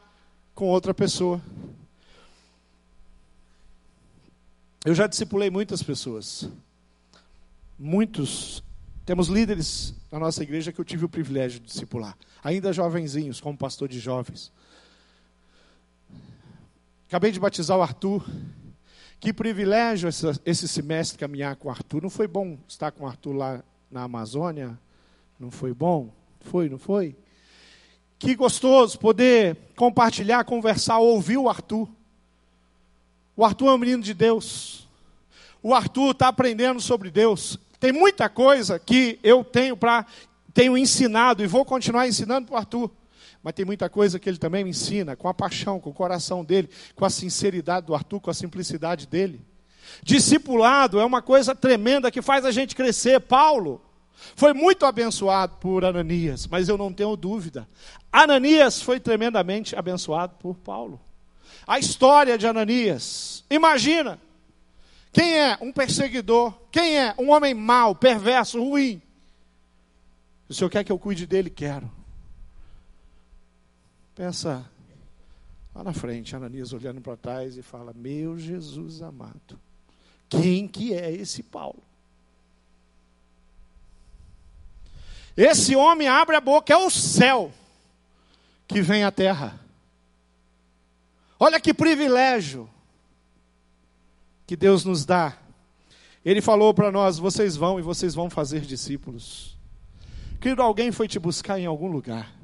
[0.54, 1.42] com outra pessoa.
[4.86, 6.50] Eu já discipulei muitas pessoas.
[7.78, 8.64] Muitos.
[9.06, 12.18] Temos líderes na nossa igreja que eu tive o privilégio de discipular.
[12.44, 14.52] Ainda jovenzinhos, como pastor de jovens.
[17.08, 18.26] Acabei de batizar o Arthur.
[19.20, 20.10] Que privilégio
[20.46, 22.04] esse semestre caminhar com o Arthur.
[22.04, 24.80] Não foi bom estar com o Arthur lá na Amazônia?
[25.40, 26.14] Não foi bom?
[26.42, 27.16] Foi, não foi?
[28.20, 31.90] Que gostoso poder compartilhar, conversar, ouvir o Arthur.
[33.36, 34.88] O Arthur é um menino de Deus.
[35.64, 37.60] O Arthur está aprendendo sobre Deus.
[37.80, 40.06] Tem muita coisa que eu tenho para
[40.54, 42.92] tenho ensinado e vou continuar ensinando para o Arthur
[43.48, 46.44] mas tem muita coisa que ele também me ensina, com a paixão, com o coração
[46.44, 49.40] dele, com a sinceridade do Arthur, com a simplicidade dele.
[50.04, 53.22] Discipulado é uma coisa tremenda que faz a gente crescer.
[53.22, 53.82] Paulo
[54.36, 57.66] foi muito abençoado por Ananias, mas eu não tenho dúvida.
[58.12, 61.00] Ananias foi tremendamente abençoado por Paulo.
[61.66, 64.20] A história de Ananias, imagina,
[65.14, 66.54] quem é um perseguidor?
[66.70, 69.02] Quem é um homem mau, perverso, ruim?
[70.50, 71.50] O Senhor quer que eu cuide dele?
[71.50, 71.96] Quero.
[74.18, 74.68] Pensa
[75.78, 79.60] Lá na frente, Ananias olhando para trás e fala: Meu Jesus amado,
[80.28, 81.84] quem que é esse Paulo?
[85.38, 87.54] Esse homem abre a boca, é o céu
[88.68, 89.60] que vem à terra.
[91.40, 92.68] Olha que privilégio
[94.48, 95.38] que Deus nos dá.
[96.26, 99.56] Ele falou para nós: vocês vão e vocês vão fazer discípulos.
[100.42, 102.37] Querido, alguém foi te buscar em algum lugar.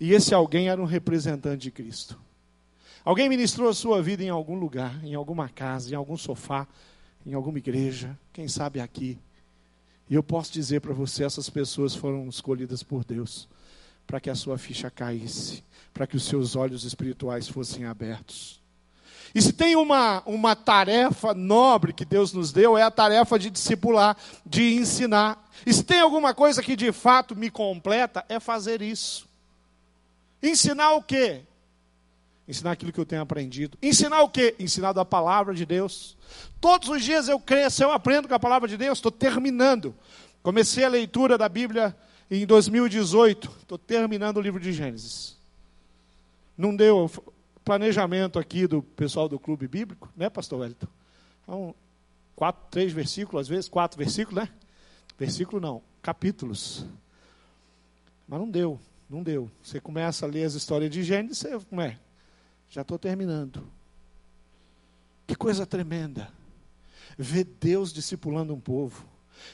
[0.00, 2.18] E esse alguém era um representante de Cristo.
[3.04, 6.66] Alguém ministrou a sua vida em algum lugar, em alguma casa, em algum sofá,
[7.24, 9.18] em alguma igreja, quem sabe aqui.
[10.08, 13.48] E eu posso dizer para você: essas pessoas foram escolhidas por Deus
[14.08, 18.58] para que a sua ficha caísse, para que os seus olhos espirituais fossem abertos.
[19.34, 23.50] E se tem uma, uma tarefa nobre que Deus nos deu, é a tarefa de
[23.50, 25.46] discipular, de ensinar.
[25.66, 29.27] E se tem alguma coisa que de fato me completa, é fazer isso.
[30.42, 31.42] Ensinar o quê?
[32.46, 33.76] Ensinar aquilo que eu tenho aprendido.
[33.82, 34.54] Ensinar o quê?
[34.58, 36.16] Ensinar da palavra de Deus.
[36.60, 39.94] Todos os dias eu cresço, eu aprendo com a palavra de Deus, estou terminando.
[40.42, 41.94] Comecei a leitura da Bíblia
[42.30, 45.36] em 2018, estou terminando o livro de Gênesis.
[46.56, 47.10] Não deu
[47.64, 50.88] planejamento aqui do pessoal do clube bíblico, né, pastor Wellington?
[51.42, 51.74] Então,
[52.34, 54.48] quatro, três versículos, às vezes quatro versículos, né?
[55.18, 56.86] Versículo não, capítulos.
[58.26, 59.50] Mas não deu, não deu.
[59.62, 61.98] Você começa a ler as histórias de Gênesis, você, é?
[62.68, 63.66] Já estou terminando.
[65.26, 66.30] Que coisa tremenda.
[67.16, 69.04] Ver Deus discipulando um povo.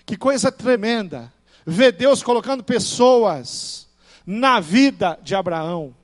[0.05, 1.33] Que coisa tremenda.
[1.65, 3.89] Ver Deus colocando pessoas
[4.27, 5.95] na vida de Abraão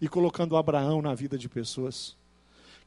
[0.00, 2.16] e colocando Abraão na vida de pessoas.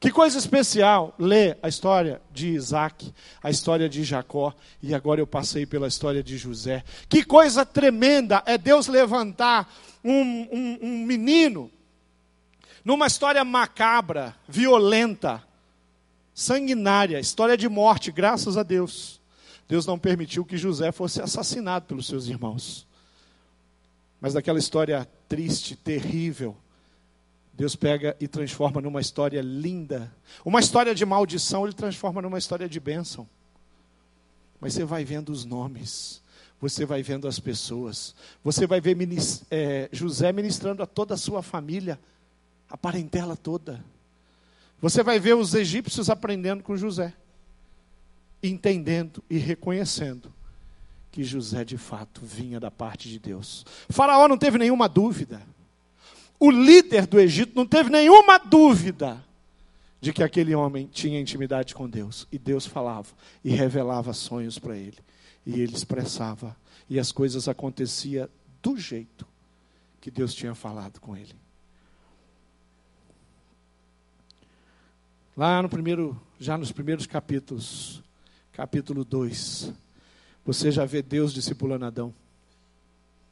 [0.04, 3.10] Que coisa especial ler a história de Isaac,
[3.42, 6.84] a história de Jacó, e agora eu passei pela história de José.
[7.08, 9.66] Que coisa tremenda é Deus levantar
[10.04, 11.70] um, um, um menino
[12.84, 15.42] numa história macabra, violenta,
[16.34, 19.18] sanguinária, história de morte, graças a Deus.
[19.66, 22.86] Deus não permitiu que José fosse assassinado pelos seus irmãos.
[24.20, 26.54] Mas daquela história triste, terrível,
[27.56, 30.12] Deus pega e transforma numa história linda.
[30.44, 33.28] Uma história de maldição, ele transforma numa história de bênção.
[34.60, 36.22] Mas você vai vendo os nomes,
[36.60, 38.96] você vai vendo as pessoas, você vai ver
[39.50, 41.98] é, José ministrando a toda a sua família
[42.68, 43.84] a parentela toda.
[44.80, 47.14] Você vai ver os egípcios aprendendo com José,
[48.42, 50.32] entendendo e reconhecendo
[51.12, 53.64] que José de fato vinha da parte de Deus.
[53.88, 55.40] Faraó não teve nenhuma dúvida.
[56.44, 59.24] O líder do Egito não teve nenhuma dúvida
[59.98, 62.28] de que aquele homem tinha intimidade com Deus.
[62.30, 63.08] E Deus falava
[63.42, 64.98] e revelava sonhos para ele.
[65.46, 66.54] E ele expressava.
[66.86, 68.28] E as coisas aconteciam
[68.62, 69.26] do jeito
[70.02, 71.34] que Deus tinha falado com ele.
[75.34, 78.02] Lá no primeiro, já nos primeiros capítulos,
[78.52, 79.72] capítulo 2,
[80.44, 82.14] você já vê Deus discipulando Adão.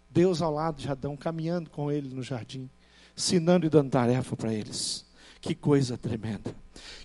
[0.08, 2.70] Deus ao lado de Adão, caminhando com ele no jardim,
[3.16, 5.04] ensinando e dando tarefa para eles.
[5.40, 6.54] Que coisa tremenda.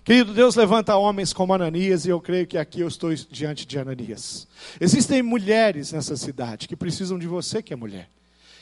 [0.04, 3.78] Querido, Deus levanta homens como Ananias, e eu creio que aqui eu estou diante de
[3.78, 4.46] Ananias.
[4.80, 8.08] Existem mulheres nessa cidade que precisam de você, que é mulher,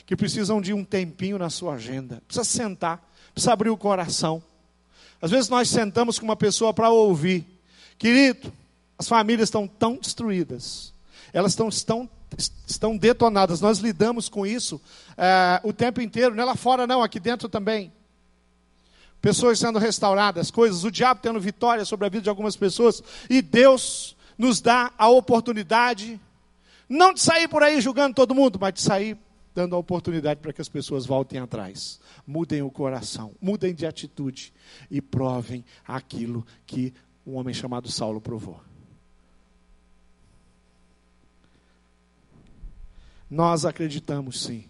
[0.05, 2.21] que precisam de um tempinho na sua agenda.
[2.27, 4.43] Precisa sentar, precisa abrir o coração
[5.21, 7.45] às vezes nós sentamos com uma pessoa para ouvir.
[7.97, 8.53] Querido,
[8.97, 10.93] as famílias estão tão destruídas,
[11.33, 12.09] elas estão, estão,
[12.65, 13.61] estão detonadas.
[13.61, 14.81] Nós lidamos com isso
[15.17, 17.91] é, o tempo inteiro, não é lá fora, não, aqui dentro também.
[19.21, 23.41] Pessoas sendo restauradas, coisas, o diabo tendo vitória sobre a vida de algumas pessoas, e
[23.41, 26.19] Deus nos dá a oportunidade,
[26.87, 29.17] não de sair por aí julgando todo mundo, mas de sair
[29.55, 34.53] dando a oportunidade para que as pessoas voltem atrás, mudem o coração, mudem de atitude
[34.89, 36.93] e provem aquilo que
[37.25, 38.66] um homem chamado Saulo provou.
[43.29, 44.65] Nós acreditamos sim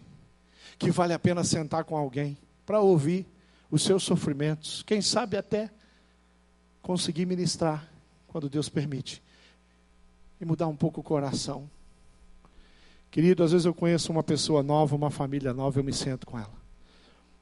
[0.80, 3.26] que vale a pena sentar com alguém para ouvir
[3.70, 5.70] os seus sofrimentos, quem sabe até
[6.82, 7.89] conseguir ministrar
[8.28, 9.22] quando Deus permite
[10.39, 11.70] e mudar um pouco o coração
[13.10, 16.38] Querido, às vezes eu conheço uma pessoa nova, uma família nova, eu me sento com
[16.38, 16.54] ela.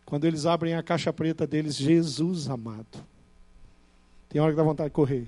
[0.05, 3.03] Quando eles abrem a caixa preta deles, Jesus amado.
[4.29, 5.27] Tem hora que dá vontade de correr.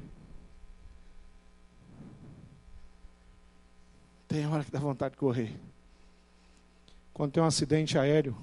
[4.27, 5.59] Tem hora que dá vontade de correr.
[7.17, 8.37] Quando tem um acidente aéreo,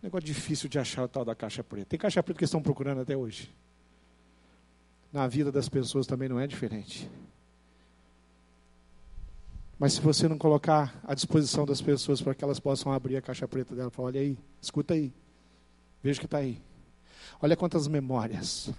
[0.00, 1.86] negócio difícil de achar o tal da caixa preta.
[1.86, 3.52] Tem caixa preta que estão procurando até hoje.
[5.12, 7.10] Na vida das pessoas também não é diferente.
[9.80, 13.20] Mas se você não colocar à disposição das pessoas para que elas possam abrir a
[13.20, 15.12] caixa preta dela, falar, olha aí, escuta aí,
[16.00, 16.62] veja o que está aí.
[17.40, 18.70] Olha quantas memórias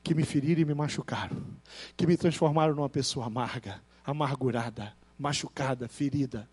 [0.00, 1.44] que me feriram e me machucaram,
[1.96, 6.48] que me transformaram numa pessoa amarga, amargurada, machucada, ferida.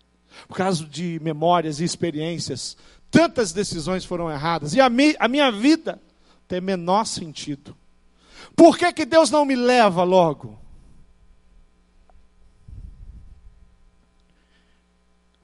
[0.48, 2.76] Por causa de memórias e experiências,
[3.10, 6.00] tantas decisões foram erradas e a, mi, a minha vida
[6.46, 7.76] tem menor sentido.
[8.54, 10.58] Por que, que Deus não me leva logo?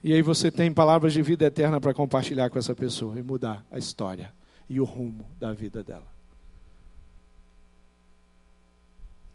[0.02, 3.64] E aí você tem palavras de vida eterna para compartilhar com essa pessoa e mudar
[3.70, 4.33] a história
[4.68, 6.11] e o rumo da vida dela.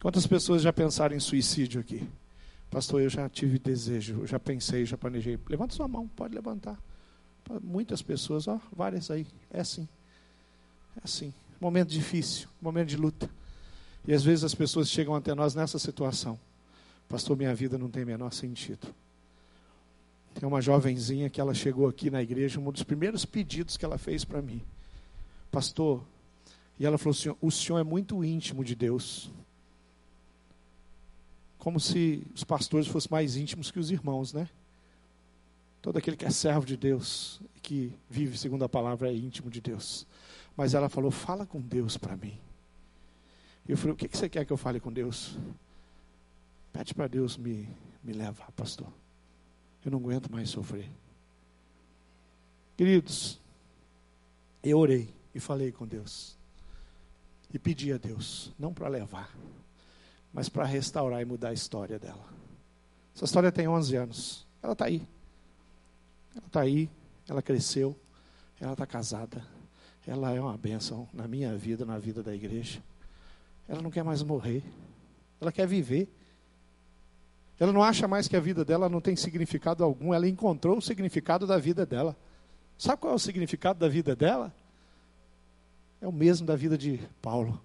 [0.02, 2.08] Quantas pessoas já pensaram em suicídio aqui?
[2.70, 5.40] Pastor, eu já tive desejo, já pensei, já planejei.
[5.48, 6.78] Levanta sua mão, pode levantar.
[7.64, 9.26] Muitas pessoas, ó, várias aí.
[9.50, 9.88] É assim.
[10.98, 11.34] É assim.
[11.60, 13.30] Momento difícil, momento de luta.
[14.06, 16.40] E às vezes as pessoas chegam até nós nessa situação.
[17.08, 18.88] Pastor, minha vida não tem menor sentido.
[20.34, 23.98] Tem uma jovenzinha que ela chegou aqui na igreja, um dos primeiros pedidos que ela
[23.98, 24.62] fez para mim.
[25.50, 26.04] Pastor,
[26.80, 29.32] e ela falou assim: o senhor é muito íntimo de Deus.
[31.58, 34.50] Como se os pastores fossem mais íntimos que os irmãos, né?
[35.82, 39.62] Todo aquele que é servo de Deus, que vive segundo a palavra, é íntimo de
[39.62, 40.06] Deus.
[40.56, 42.38] Mas ela falou: fala com Deus para mim.
[43.68, 45.38] Eu falei: o que você quer que eu fale com Deus?
[46.74, 47.68] Pede para Deus me,
[48.04, 48.88] me levar, pastor.
[49.84, 50.90] Eu não aguento mais sofrer.
[52.76, 53.40] Queridos,
[54.64, 56.38] eu orei e falei com Deus.
[57.54, 59.36] E pedi a Deus, não para levar,
[60.38, 62.24] mas para restaurar e mudar a história dela.
[63.16, 64.48] Essa história tem 11 anos.
[64.62, 65.02] Ela está aí.
[66.36, 66.88] Ela está aí,
[67.28, 68.00] ela cresceu,
[68.62, 69.44] ela está casada.
[70.06, 72.84] Ela é uma bênção na minha vida, na vida da igreja.
[73.68, 74.62] Ela não quer mais morrer.
[75.42, 76.08] Ela quer viver.
[77.60, 80.14] Ela não acha mais que a vida dela não tem significado algum.
[80.14, 82.16] Ela encontrou o significado da vida dela.
[82.78, 84.54] Sabe qual é o significado da vida dela?
[86.00, 87.60] É o mesmo da vida de Paulo.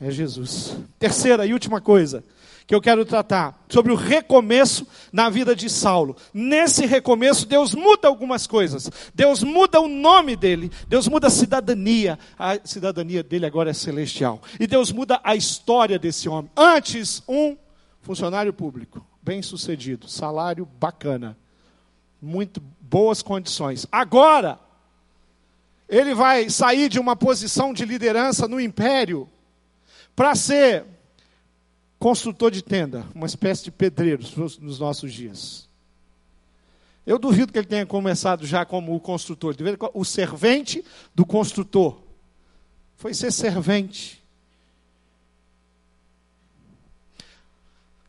[0.00, 0.76] É Jesus.
[0.98, 2.22] Terceira e última coisa
[2.66, 6.16] que eu quero tratar sobre o recomeço na vida de Saulo.
[6.34, 8.90] Nesse recomeço, Deus muda algumas coisas.
[9.14, 12.18] Deus muda o nome dele, Deus muda a cidadania.
[12.36, 14.42] A cidadania dele agora é celestial.
[14.58, 16.50] E Deus muda a história desse homem.
[16.56, 17.56] Antes, um
[18.02, 21.36] funcionário público, bem-sucedido, salário bacana,
[22.20, 23.86] muito boas condições.
[23.92, 24.58] Agora,
[25.88, 29.28] ele vai sair de uma posição de liderança no império
[30.16, 30.84] para ser
[31.98, 35.68] construtor de tenda, uma espécie de pedreiro nos nossos dias.
[37.06, 39.54] Eu duvido que ele tenha começado já como o construtor,
[39.94, 42.00] o servente do construtor.
[42.96, 44.26] Foi ser servente.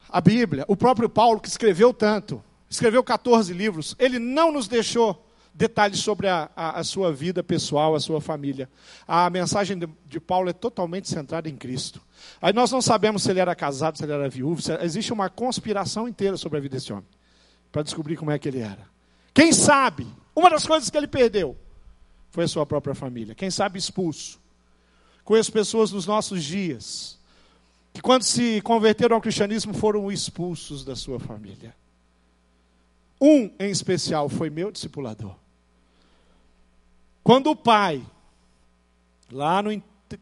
[0.09, 5.26] a Bíblia, o próprio Paulo, que escreveu tanto, escreveu 14 livros, ele não nos deixou
[5.57, 8.69] detalhes sobre a, a, a sua vida pessoal, a sua família.
[9.07, 11.99] A mensagem de, de, Paulo é totalmente centrada em Cristo.
[12.39, 15.31] Aí nós não sabemos se ele era casado, se ele era viúvo, se, existe uma
[15.31, 17.07] conspiração inteira sobre a vida desse homem,
[17.71, 18.87] para descobrir como é que ele era.
[19.33, 21.57] Quem sabe, uma das coisas que ele perdeu
[22.29, 23.33] foi a sua própria família.
[23.33, 24.39] Quem sabe expulso.
[25.23, 27.17] Conheço pessoas nos nossos dias
[27.91, 31.75] que quando se converteram ao cristianismo foram expulsos da sua família.
[33.19, 35.35] Um em especial foi meu discipulador.
[37.27, 38.01] Quando o pai,
[39.29, 39.69] lá no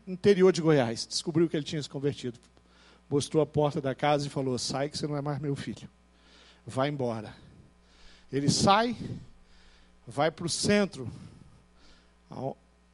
[0.07, 2.39] interior de Goiás, descobriu que ele tinha se convertido,
[3.07, 5.87] mostrou a porta da casa e falou: Sai, que você não é mais meu filho.
[6.65, 7.31] Vai embora.
[8.33, 8.97] Ele sai,
[10.07, 11.07] vai para o centro,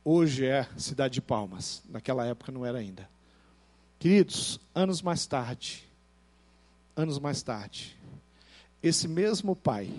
[0.04, 3.10] hoje é cidade de Palmas, naquela época não era ainda.
[3.98, 5.90] Queridos, anos mais tarde,
[6.98, 7.98] anos mais tarde,
[8.84, 9.90] esse mesmo pai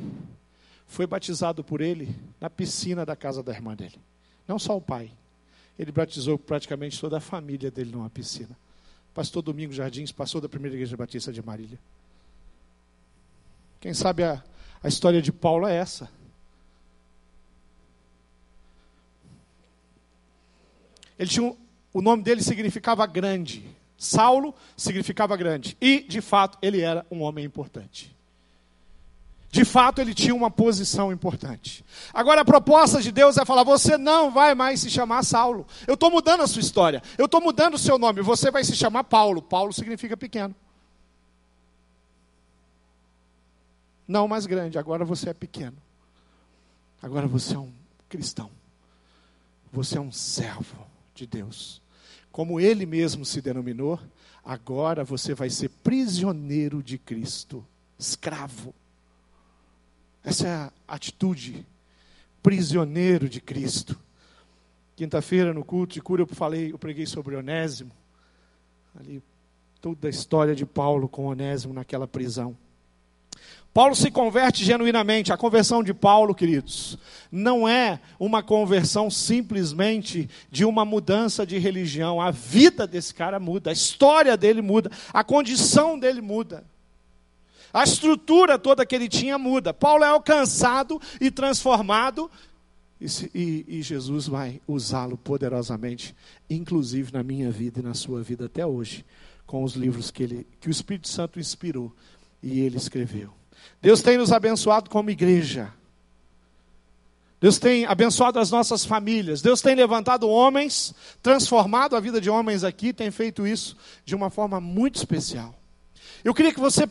[0.92, 3.98] foi batizado por ele na piscina da casa da irmã dele.
[4.46, 5.10] Não só o pai,
[5.78, 8.54] ele batizou praticamente toda a família dele numa piscina.
[9.14, 11.78] Pastor Domingo Jardins passou da primeira igreja batista de Marília.
[13.80, 14.44] Quem sabe a,
[14.82, 16.10] a história de Paulo é essa.
[21.18, 21.56] Ele tinha um,
[21.90, 23.64] o nome dele significava grande.
[23.96, 25.74] Saulo significava grande.
[25.80, 28.14] E, de fato, ele era um homem importante.
[29.52, 31.84] De fato, ele tinha uma posição importante.
[32.12, 35.64] Agora, a proposta de Deus é falar: você não vai mais se chamar Saulo.
[35.86, 37.00] Eu estou mudando a sua história.
[37.16, 38.22] Eu estou mudando o seu nome.
[38.22, 39.40] Você vai se chamar Paulo.
[39.40, 40.54] Paulo significa pequeno.
[44.08, 44.78] Não mais grande.
[44.78, 45.76] Agora você é pequeno.
[47.00, 47.72] Agora você é um
[48.08, 48.50] cristão.
[49.70, 51.82] Você é um servo de Deus
[52.32, 54.00] como ele mesmo se denominou,
[54.42, 57.64] agora você vai ser prisioneiro de Cristo,
[57.98, 58.74] escravo.
[60.24, 61.66] Essa é a atitude,
[62.42, 63.98] prisioneiro de Cristo.
[64.94, 67.90] Quinta-feira, no culto de cura, eu falei, eu preguei sobre Onésimo.
[68.98, 69.22] Ali,
[69.80, 72.56] toda a história de Paulo com Onésimo naquela prisão.
[73.74, 75.32] Paulo se converte genuinamente.
[75.32, 76.98] A conversão de Paulo, queridos,
[77.30, 82.20] não é uma conversão simplesmente de uma mudança de religião.
[82.20, 86.64] A vida desse cara muda, a história dele muda, a condição dele muda.
[87.72, 89.72] A estrutura toda que ele tinha muda.
[89.72, 92.30] Paulo é alcançado e transformado,
[93.00, 96.14] e, e, e Jesus vai usá-lo poderosamente,
[96.48, 99.04] inclusive na minha vida e na sua vida até hoje,
[99.46, 101.92] com os livros que, ele, que o Espírito Santo inspirou
[102.42, 103.32] e ele escreveu.
[103.80, 105.72] Deus tem nos abençoado como igreja.
[107.40, 109.42] Deus tem abençoado as nossas famílias.
[109.42, 114.30] Deus tem levantado homens, transformado a vida de homens aqui, tem feito isso de uma
[114.30, 115.52] forma muito especial.
[116.22, 116.88] Eu queria que você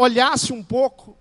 [0.00, 1.14] olhasse um pouco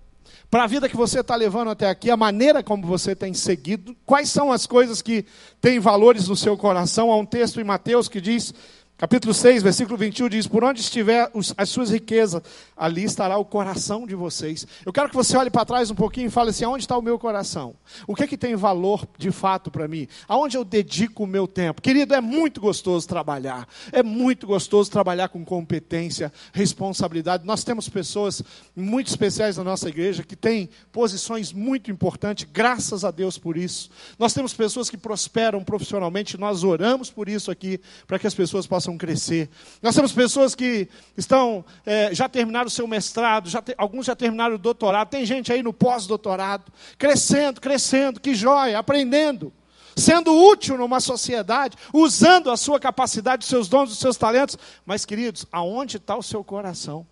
[0.50, 3.96] para a vida que você está levando até aqui, a maneira como você tem seguido,
[4.06, 5.26] quais são as coisas que
[5.62, 7.12] têm valores no seu coração.
[7.12, 8.54] Há um texto em Mateus que diz
[9.00, 12.44] Capítulo 6, versículo 21 diz: Por onde estiver as suas riquezas,
[12.76, 14.68] ali estará o coração de vocês.
[14.86, 17.02] Eu quero que você olhe para trás um pouquinho e fale assim: aonde está o
[17.02, 17.74] meu coração?
[18.06, 20.06] O que é que tem valor de fato para mim?
[20.28, 21.82] Aonde eu dedico o meu tempo?
[21.82, 23.66] Querido, é muito gostoso trabalhar.
[23.94, 27.46] É muito gostoso trabalhar com competência, responsabilidade.
[27.46, 28.44] Nós temos pessoas
[28.76, 33.90] muito especiais na nossa igreja que têm posições muito importantes, graças a Deus por isso.
[34.20, 38.68] Nós temos pessoas que prosperam profissionalmente, nós oramos por isso aqui, para que as pessoas
[38.68, 39.50] possam possam crescer.
[39.82, 44.16] Nós temos pessoas que estão, é, já terminaram o seu mestrado, já te, alguns já
[44.16, 49.54] terminaram o doutorado, tem gente aí no pós-doutorado, crescendo, crescendo, que joia, aprendendo,
[49.96, 54.58] sendo útil numa sociedade, usando a sua capacidade, os seus dons, os seus talentos.
[54.86, 57.06] Mas, queridos, aonde está o seu coração?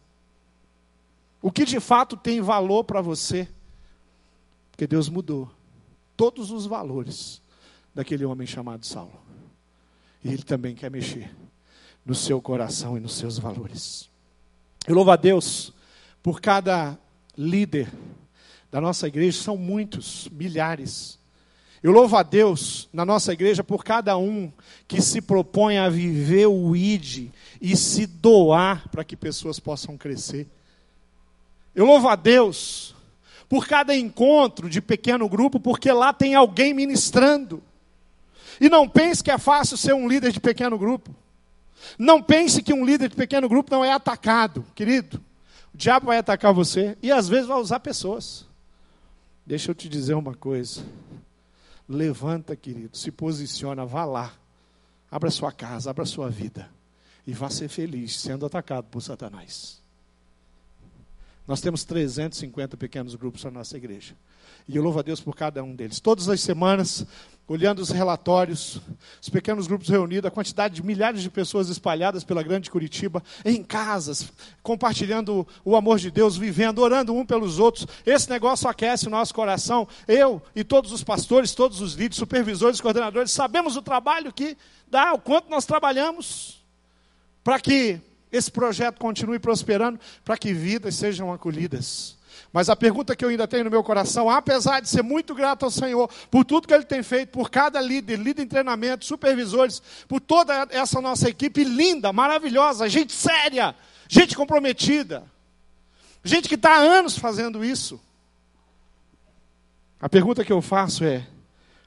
[1.41, 3.47] O que de fato tem valor para você?
[4.71, 5.49] Porque Deus mudou
[6.15, 7.41] todos os valores
[7.93, 9.19] daquele homem chamado Saulo.
[10.23, 11.31] E ele também quer mexer
[12.07, 14.09] no seu coração e nos seus valores.
[14.87, 15.73] Eu louvo a Deus
[16.23, 16.97] por cada
[17.37, 17.91] líder
[18.71, 21.19] da nossa igreja, são muitos, milhares.
[21.83, 24.51] Eu louvo a Deus na nossa igreja por cada um
[24.87, 27.29] que se propõe a viver o ID
[27.61, 30.47] e se doar para que pessoas possam crescer.
[31.75, 32.95] Eu louvo a Deus
[33.49, 37.61] por cada encontro de pequeno grupo, porque lá tem alguém ministrando.
[38.59, 41.13] E não pense que é fácil ser um líder de pequeno grupo.
[41.97, 45.21] Não pense que um líder de pequeno grupo não é atacado, querido.
[45.73, 48.45] O diabo vai atacar você e às vezes vai usar pessoas.
[49.45, 50.83] Deixa eu te dizer uma coisa.
[51.87, 54.33] Levanta, querido, se posiciona, vá lá.
[55.09, 56.69] Abra sua casa, abra sua vida.
[57.25, 59.81] E vá ser feliz sendo atacado por Satanás.
[61.47, 64.15] Nós temos 350 pequenos grupos na nossa igreja.
[64.67, 66.01] E eu louvo a Deus por cada um deles.
[66.01, 67.05] Todas as semanas,
[67.47, 68.81] olhando os relatórios,
[69.21, 73.63] os pequenos grupos reunidos, a quantidade de milhares de pessoas espalhadas pela grande Curitiba, em
[73.63, 74.31] casas,
[74.61, 77.87] compartilhando o amor de Deus, vivendo, orando um pelos outros.
[78.05, 79.87] Esse negócio aquece o nosso coração.
[80.07, 84.57] Eu e todos os pastores, todos os líderes, supervisores, coordenadores, sabemos o trabalho que
[84.89, 86.57] dá, o quanto nós trabalhamos
[87.43, 92.16] para que esse projeto continue prosperando, para que vidas sejam acolhidas.
[92.57, 95.63] Mas a pergunta que eu ainda tenho no meu coração, apesar de ser muito grato
[95.63, 99.79] ao Senhor por tudo que Ele tem feito, por cada líder, líder em treinamento, supervisores,
[100.07, 103.75] por toda essa nossa equipe linda, maravilhosa, gente séria,
[104.09, 105.23] gente comprometida,
[106.23, 108.01] gente que está há anos fazendo isso.
[109.99, 111.27] A pergunta que eu faço é,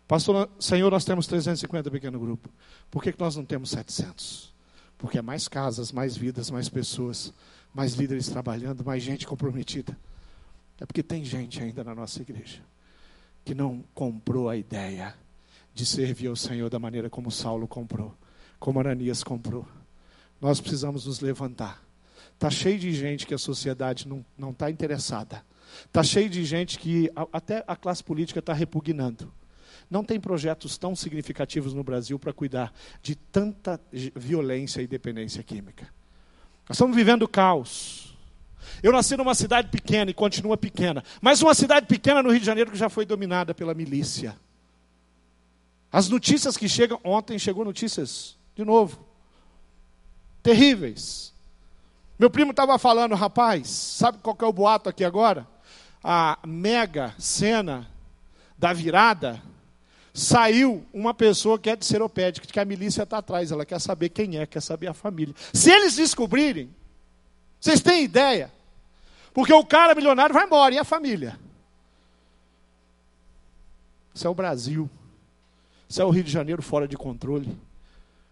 [0.07, 2.49] Pastor, Senhor, nós temos 350 pequeno grupo,
[2.93, 4.55] por que, que nós não temos 700?
[4.97, 7.35] Porque é mais casas, mais vidas, mais pessoas,
[7.75, 9.99] mais líderes trabalhando, mais gente comprometida.
[10.81, 12.63] É porque tem gente ainda na nossa igreja
[13.45, 15.15] que não comprou a ideia
[15.75, 18.15] de servir ao Senhor da maneira como Saulo comprou,
[18.59, 19.67] como Ananias comprou.
[20.41, 21.83] Nós precisamos nos levantar.
[22.35, 25.45] Está cheio de gente que a sociedade não está interessada.
[25.85, 29.33] Está cheio de gente que até a classe política está repugnando.
[29.91, 32.73] Não tem projetos tão significativos no Brasil para cuidar
[33.03, 33.81] de tanta
[34.15, 35.85] violência e dependência química.
[36.69, 38.10] Nós estamos vivendo caos.
[38.83, 42.47] Eu nasci numa cidade pequena e continua pequena, mas uma cidade pequena no Rio de
[42.47, 44.37] Janeiro que já foi dominada pela milícia.
[45.93, 49.05] As notícias que chegam, ontem chegou notícias, de novo,
[50.43, 51.33] terríveis.
[52.19, 55.47] Meu primo estava falando, rapaz, sabe qual é o boato aqui agora?
[56.03, 57.89] A mega cena
[58.59, 59.43] da virada,
[60.13, 64.11] saiu uma pessoa que é de seropédica, que a milícia está atrás, ela quer saber
[64.11, 65.35] quem é, quer saber a família.
[65.53, 66.71] Se eles descobrirem,
[67.61, 68.51] vocês têm ideia?
[69.35, 71.39] Porque o cara milionário vai embora, e a família?
[74.15, 74.89] Isso é o Brasil.
[75.89, 77.57] Isso é o Rio de Janeiro fora de controle.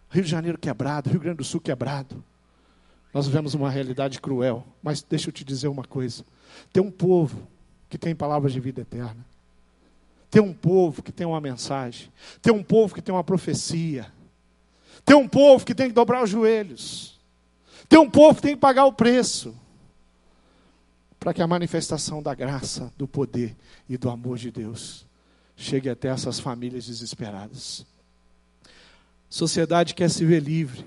[0.09, 2.23] Rio de Janeiro quebrado, Rio Grande do Sul quebrado.
[3.13, 4.65] Nós vivemos uma realidade cruel.
[4.81, 6.25] Mas deixa eu te dizer uma coisa:
[6.73, 7.47] tem um povo
[7.89, 9.25] que tem palavras de vida eterna.
[10.29, 12.11] Tem um povo que tem uma mensagem.
[12.41, 14.11] Tem um povo que tem uma profecia.
[15.03, 17.18] Tem um povo que tem que dobrar os joelhos.
[17.89, 19.55] Tem um povo que tem que pagar o preço.
[21.19, 23.57] Para que a manifestação da graça, do poder
[23.89, 25.05] e do amor de Deus
[25.57, 27.85] chegue até essas famílias desesperadas.
[28.63, 28.69] A
[29.27, 30.85] sociedade quer se ver livre.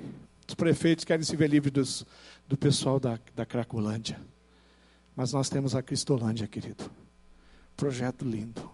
[0.48, 2.06] Os prefeitos querem se ver livre dos,
[2.48, 4.18] do pessoal da, da Cracolândia.
[5.14, 6.90] Mas nós temos a Cristolândia, querido.
[7.76, 8.70] Projeto lindo.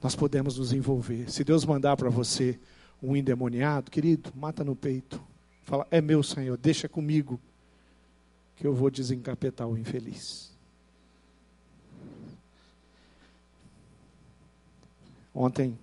[0.00, 1.30] Nós podemos nos envolver.
[1.30, 2.58] Se Deus mandar para você
[3.02, 5.20] um endemoniado, querido, mata no peito.
[5.68, 7.38] Fala, é meu Senhor, deixa comigo,
[8.56, 10.50] que eu vou desencapetar o infeliz.
[15.34, 15.78] Ontem,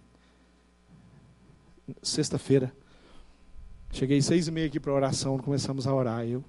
[2.01, 2.73] sexta-feira,
[3.91, 6.25] cheguei seis e meia aqui para a oração, começamos a orar.
[6.25, 6.43] Eu,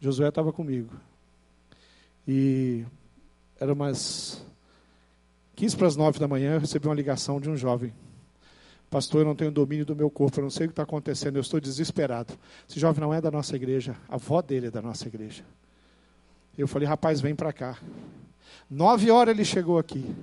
[0.00, 0.90] Josué estava comigo.
[2.26, 2.86] E
[3.60, 4.42] era umas
[5.54, 7.92] 15 para as 9 da manhã, eu recebi uma ligação de um jovem.
[8.92, 11.36] Pastor, eu não tenho domínio do meu corpo, eu não sei o que está acontecendo,
[11.36, 12.38] eu estou desesperado.
[12.68, 15.42] Esse jovem não é da nossa igreja, a avó dele é da nossa igreja.
[16.58, 17.78] Eu falei, rapaz, vem para cá.
[18.68, 20.14] Nove horas ele chegou aqui.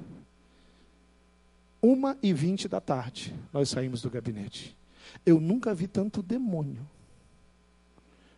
[1.82, 4.78] Uma e vinte da tarde, nós saímos do gabinete.
[5.26, 6.88] Eu nunca vi tanto demônio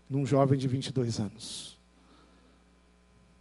[0.09, 1.77] num jovem de 22 anos.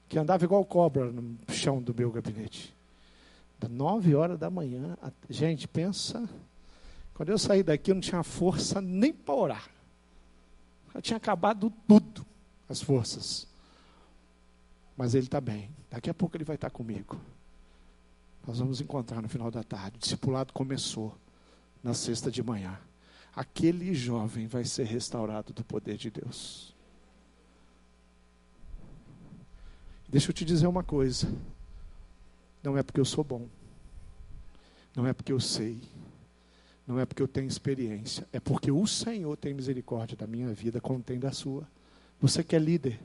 [0.09, 2.75] Que andava igual cobra no chão do meu gabinete.
[3.61, 6.29] Da nove horas da manhã, gente, pensa.
[7.21, 9.71] Quando eu saí daqui, eu não tinha força nem para orar.
[10.95, 12.25] Já tinha acabado tudo,
[12.67, 13.47] as forças.
[14.97, 15.69] Mas ele está bem.
[15.91, 17.21] Daqui a pouco ele vai estar comigo.
[18.47, 19.99] Nós vamos encontrar no final da tarde.
[19.99, 21.15] O discipulado começou
[21.85, 22.81] na sexta de manhã.
[23.37, 26.75] Aquele jovem vai ser restaurado do poder de Deus.
[30.09, 31.31] Deixa eu te dizer uma coisa.
[32.63, 33.47] Não é porque eu sou bom.
[34.97, 35.83] Não é porque eu sei.
[36.91, 38.27] Não é porque eu tenho experiência.
[38.33, 41.63] É porque o Senhor tem misericórdia da minha vida, como tem da sua.
[42.21, 42.99] Você que é líder.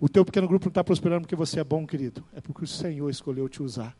[0.00, 2.24] O teu pequeno grupo não está prosperando porque você é bom, querido.
[2.34, 3.94] É porque o Senhor escolheu te usar.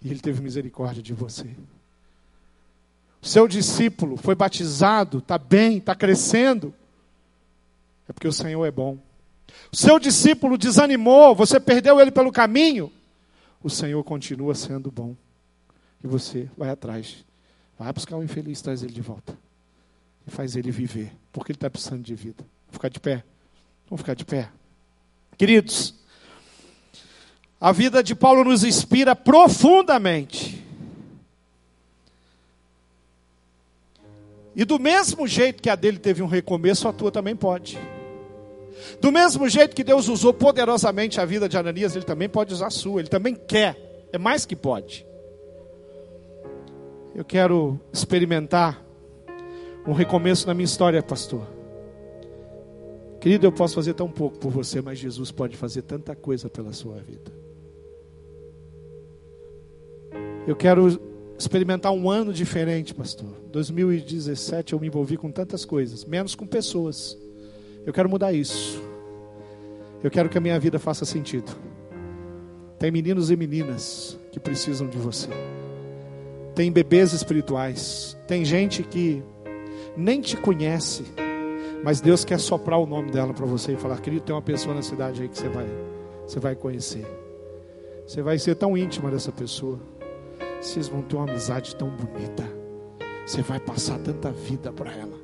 [0.00, 1.54] E Ele teve misericórdia de você.
[3.20, 6.72] Seu discípulo foi batizado, está bem, está crescendo.
[8.08, 8.96] É porque o Senhor é bom.
[9.70, 12.90] Seu discípulo desanimou, você perdeu ele pelo caminho
[13.62, 15.14] o Senhor continua sendo bom.
[16.02, 17.24] E você vai atrás.
[17.78, 19.36] Vai buscar o infeliz, traz ele de volta.
[20.26, 21.12] E faz ele viver.
[21.32, 22.44] Porque ele está precisando de vida.
[22.66, 23.24] Vamos ficar de pé.
[23.88, 24.48] Vamos ficar de pé.
[25.36, 25.94] Queridos,
[27.60, 30.62] a vida de Paulo nos inspira profundamente.
[34.54, 37.78] E do mesmo jeito que a dele teve um recomeço, a tua também pode.
[39.00, 42.66] Do mesmo jeito que Deus usou poderosamente a vida de Ananias, Ele também pode usar
[42.66, 45.06] a sua, Ele também quer, é mais que pode.
[47.14, 48.82] Eu quero experimentar
[49.86, 51.46] um recomeço na minha história, pastor.
[53.20, 56.72] Querido, eu posso fazer tão pouco por você, mas Jesus pode fazer tanta coisa pela
[56.72, 57.30] sua vida.
[60.46, 61.00] Eu quero
[61.38, 63.28] experimentar um ano diferente, pastor.
[63.52, 67.16] 2017 eu me envolvi com tantas coisas, menos com pessoas.
[67.84, 68.82] Eu quero mudar isso.
[70.02, 71.52] Eu quero que a minha vida faça sentido.
[72.78, 75.28] Tem meninos e meninas que precisam de você.
[76.54, 78.16] Tem bebês espirituais.
[78.26, 79.22] Tem gente que
[79.96, 81.04] nem te conhece,
[81.82, 84.74] mas Deus quer soprar o nome dela para você e falar: querido, tem uma pessoa
[84.74, 85.66] na cidade aí que você vai,
[86.26, 87.06] você vai conhecer.
[88.06, 89.78] Você vai ser tão íntima dessa pessoa.
[90.60, 92.44] Vocês vão ter uma amizade tão bonita.
[93.26, 95.18] Você vai passar tanta vida para ela.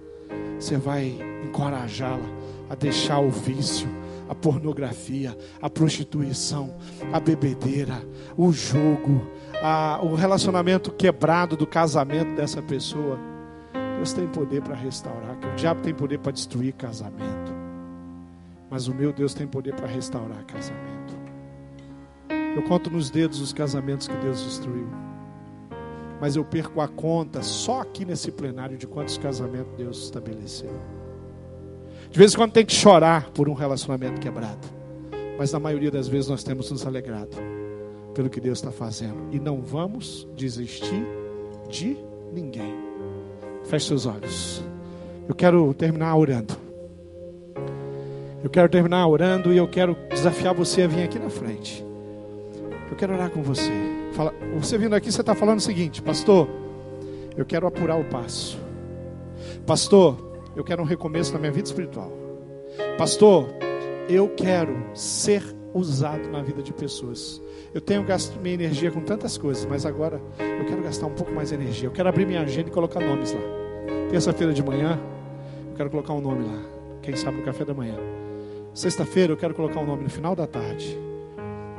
[0.58, 1.14] Você vai
[1.44, 2.28] encorajá-la
[2.68, 3.88] a deixar o vício,
[4.28, 6.74] a pornografia, a prostituição,
[7.12, 8.02] a bebedeira,
[8.36, 9.26] o jogo,
[9.62, 13.18] a, o relacionamento quebrado do casamento dessa pessoa.
[13.96, 17.52] Deus tem poder para restaurar, que o diabo tem poder para destruir casamento.
[18.70, 21.16] Mas o meu Deus tem poder para restaurar casamento.
[22.54, 24.88] Eu conto nos dedos os casamentos que Deus destruiu.
[26.20, 30.97] Mas eu perco a conta só aqui nesse plenário de quantos casamentos Deus estabeleceu.
[32.10, 34.66] De vez em quando tem que chorar por um relacionamento quebrado.
[35.38, 37.36] Mas na maioria das vezes nós temos nos alegrado
[38.14, 39.28] pelo que Deus está fazendo.
[39.30, 41.06] E não vamos desistir
[41.68, 41.96] de
[42.32, 42.74] ninguém.
[43.64, 44.62] Feche seus olhos.
[45.28, 46.56] Eu quero terminar orando.
[48.42, 51.84] Eu quero terminar orando e eu quero desafiar você a vir aqui na frente.
[52.90, 53.70] Eu quero orar com você.
[54.12, 56.48] Fala, você vindo aqui, você está falando o seguinte, pastor.
[57.36, 58.58] Eu quero apurar o passo.
[59.66, 60.27] Pastor,
[60.58, 62.10] eu quero um recomeço na minha vida espiritual.
[62.98, 63.48] Pastor,
[64.08, 65.40] eu quero ser
[65.72, 67.40] usado na vida de pessoas.
[67.72, 70.20] Eu tenho gasto minha energia com tantas coisas, mas agora
[70.58, 71.86] eu quero gastar um pouco mais de energia.
[71.86, 73.40] Eu quero abrir minha agenda e colocar nomes lá.
[74.10, 74.98] Terça-feira de manhã,
[75.68, 76.60] eu quero colocar um nome lá.
[77.02, 77.94] Quem sabe no café da manhã.
[78.74, 80.98] Sexta-feira, eu quero colocar um nome no final da tarde.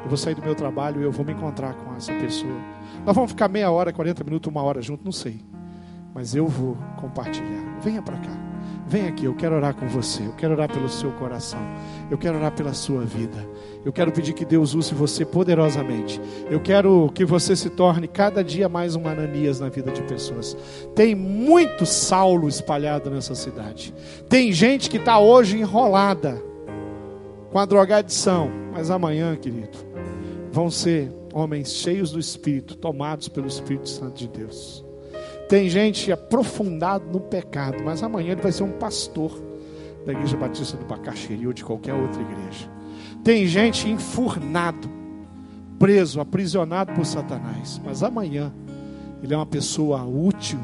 [0.01, 2.55] Eu vou sair do meu trabalho e eu vou me encontrar com essa pessoa.
[3.05, 5.41] Nós vamos ficar meia hora, 40 minutos, uma hora junto, não sei.
[6.15, 7.77] Mas eu vou compartilhar.
[7.81, 8.48] Venha para cá.
[8.89, 10.23] Vem aqui, eu quero orar com você.
[10.23, 11.59] Eu quero orar pelo seu coração.
[12.09, 13.37] Eu quero orar pela sua vida.
[13.85, 16.19] Eu quero pedir que Deus use você poderosamente.
[16.49, 20.57] Eu quero que você se torne cada dia mais um Ananias na vida de pessoas.
[20.95, 23.93] Tem muito Saulo espalhado nessa cidade.
[24.27, 26.41] Tem gente que está hoje enrolada
[27.51, 28.49] com a drogadição.
[28.71, 29.77] Mas amanhã, querido,
[30.51, 34.88] vão ser homens cheios do Espírito, tomados pelo Espírito Santo de Deus.
[35.49, 39.31] Tem gente aprofundado no pecado, mas amanhã ele vai ser um pastor
[40.05, 42.69] da Igreja Batista do Bacaxeri ou de qualquer outra igreja.
[43.23, 44.87] Tem gente enfurnado,
[45.79, 48.53] preso, aprisionado por Satanás, mas amanhã
[49.23, 50.59] ele é uma pessoa útil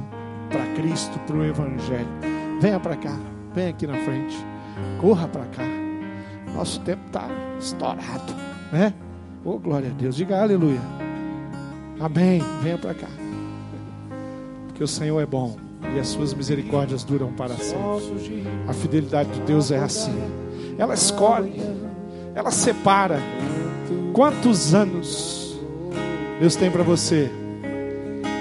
[0.52, 2.08] para Cristo, para o Evangelho.
[2.62, 3.18] Venha para cá,
[3.56, 4.38] venha aqui na frente,
[5.02, 5.64] corra para cá.
[6.54, 7.28] Nosso tempo está
[7.60, 8.34] estourado,
[8.72, 8.94] né?
[9.44, 10.16] Oh, glória a Deus.
[10.16, 10.82] Diga aleluia.
[12.00, 12.40] Amém.
[12.62, 13.25] Venha para cá
[14.76, 15.56] que o Senhor é bom
[15.96, 18.44] e as suas misericórdias duram para sempre.
[18.68, 20.14] A fidelidade de Deus é assim.
[20.78, 21.62] Ela escolhe,
[22.36, 23.20] ela separa.
[24.14, 25.58] Quantos anos
[26.40, 27.32] Deus tem para você?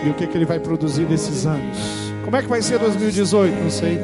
[0.05, 1.79] E o que, que Ele vai produzir nesses anos?
[2.25, 3.55] Como é que vai ser 2018?
[3.63, 4.01] Não sei.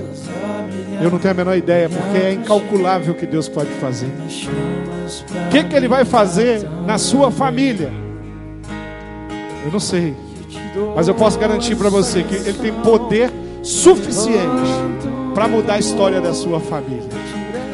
[1.03, 4.07] Eu não tenho a menor ideia, porque é incalculável o que Deus pode fazer.
[4.07, 7.91] O que, que Ele vai fazer na sua família?
[9.65, 10.15] Eu não sei.
[10.95, 13.31] Mas eu posso garantir para você que Ele tem poder
[13.63, 14.71] suficiente
[15.35, 17.09] para mudar a história da sua família.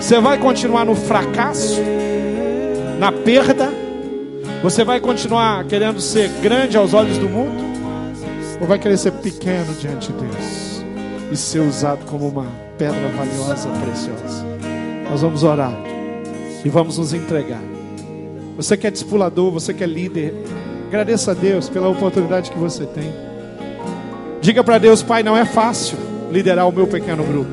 [0.00, 1.80] Você vai continuar no fracasso,
[2.98, 3.70] na perda?
[4.62, 7.64] Você vai continuar querendo ser grande aos olhos do mundo?
[8.60, 10.84] Ou vai querer ser pequeno diante de Deus
[11.30, 12.46] e ser usado como uma
[12.78, 14.44] pedra valiosa, preciosa?
[15.10, 15.74] Nós vamos orar
[16.64, 17.62] e vamos nos entregar.
[18.56, 20.34] Você que é discipulador, você que é líder,
[20.86, 23.12] Agradeça a Deus pela oportunidade que você tem.
[24.40, 25.98] Diga para Deus, Pai, não é fácil
[26.30, 27.50] liderar o meu pequeno grupo.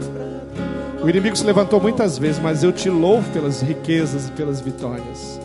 [1.03, 5.39] O inimigo se levantou muitas vezes, mas eu te louvo pelas riquezas e pelas vitórias.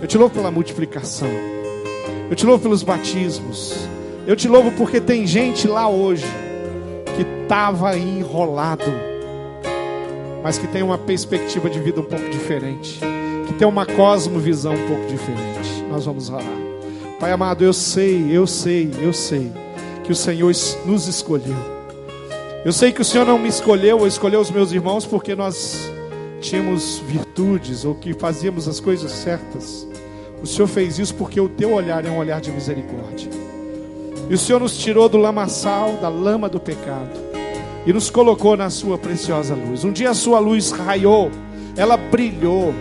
[0.00, 1.28] Eu te louvo pela multiplicação.
[2.30, 3.76] Eu te louvo pelos batismos.
[4.26, 6.26] Eu te louvo porque tem gente lá hoje
[7.16, 8.92] que estava enrolado,
[10.42, 12.98] mas que tem uma perspectiva de vida um pouco diferente,
[13.46, 15.84] que tem uma cosmovisão um pouco diferente.
[15.90, 16.69] Nós vamos orar.
[17.20, 19.52] Pai amado, eu sei, eu sei, eu sei
[20.02, 20.50] que o Senhor
[20.86, 21.54] nos escolheu.
[22.64, 25.92] Eu sei que o Senhor não me escolheu ou escolheu os meus irmãos porque nós
[26.40, 29.86] tínhamos virtudes ou que fazíamos as coisas certas.
[30.42, 33.30] O Senhor fez isso porque o teu olhar é um olhar de misericórdia.
[34.30, 37.20] E o Senhor nos tirou do lamaçal, da lama do pecado,
[37.84, 39.84] e nos colocou na sua preciosa luz.
[39.84, 41.30] Um dia a sua luz raiou,
[41.76, 42.72] ela brilhou,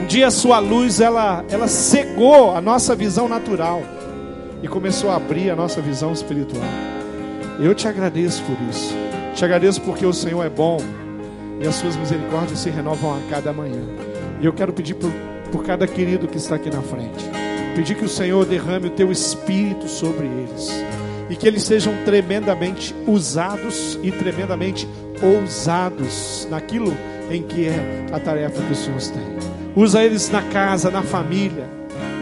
[0.00, 3.82] um dia a sua luz ela, ela cegou a nossa visão natural
[4.62, 6.64] e começou a abrir a nossa visão espiritual.
[7.58, 8.94] Eu te agradeço por isso.
[9.34, 10.78] Te agradeço porque o Senhor é bom
[11.60, 13.82] e as suas misericórdias se renovam a cada manhã.
[14.40, 15.10] E eu quero pedir por,
[15.50, 17.24] por cada querido que está aqui na frente.
[17.74, 20.70] Pedir que o Senhor derrame o teu espírito sobre eles.
[21.28, 24.86] E que eles sejam tremendamente usados e tremendamente
[25.22, 26.96] ousados naquilo
[27.30, 29.55] em que é a tarefa que o Senhor tem.
[29.76, 31.68] Usa eles na casa, na família.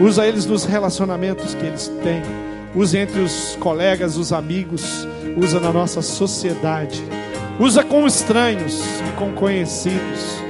[0.01, 2.21] Usa eles nos relacionamentos que eles têm.
[2.75, 5.07] Usa entre os colegas, os amigos.
[5.37, 7.01] Usa na nossa sociedade.
[7.57, 10.43] Usa com estranhos e com conhecidos.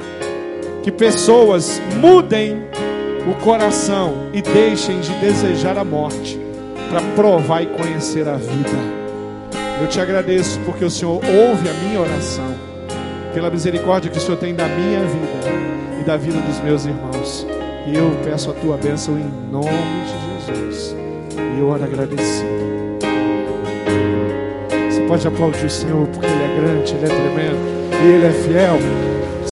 [0.81, 2.63] Que pessoas mudem
[3.29, 6.39] o coração e deixem de desejar a morte
[6.89, 9.05] para provar e conhecer a vida.
[9.79, 12.55] Eu te agradeço porque o Senhor ouve a minha oração,
[13.35, 15.55] pela misericórdia que o Senhor tem da minha vida
[16.05, 17.47] da vida dos meus irmãos.
[17.87, 20.95] E eu peço a tua bênção em nome de Jesus.
[21.37, 22.45] E eu oro agradecido.
[24.89, 27.57] Você pode aplaudir o Senhor porque Ele é grande, Ele é tremendo
[27.91, 29.14] e Ele é fiel.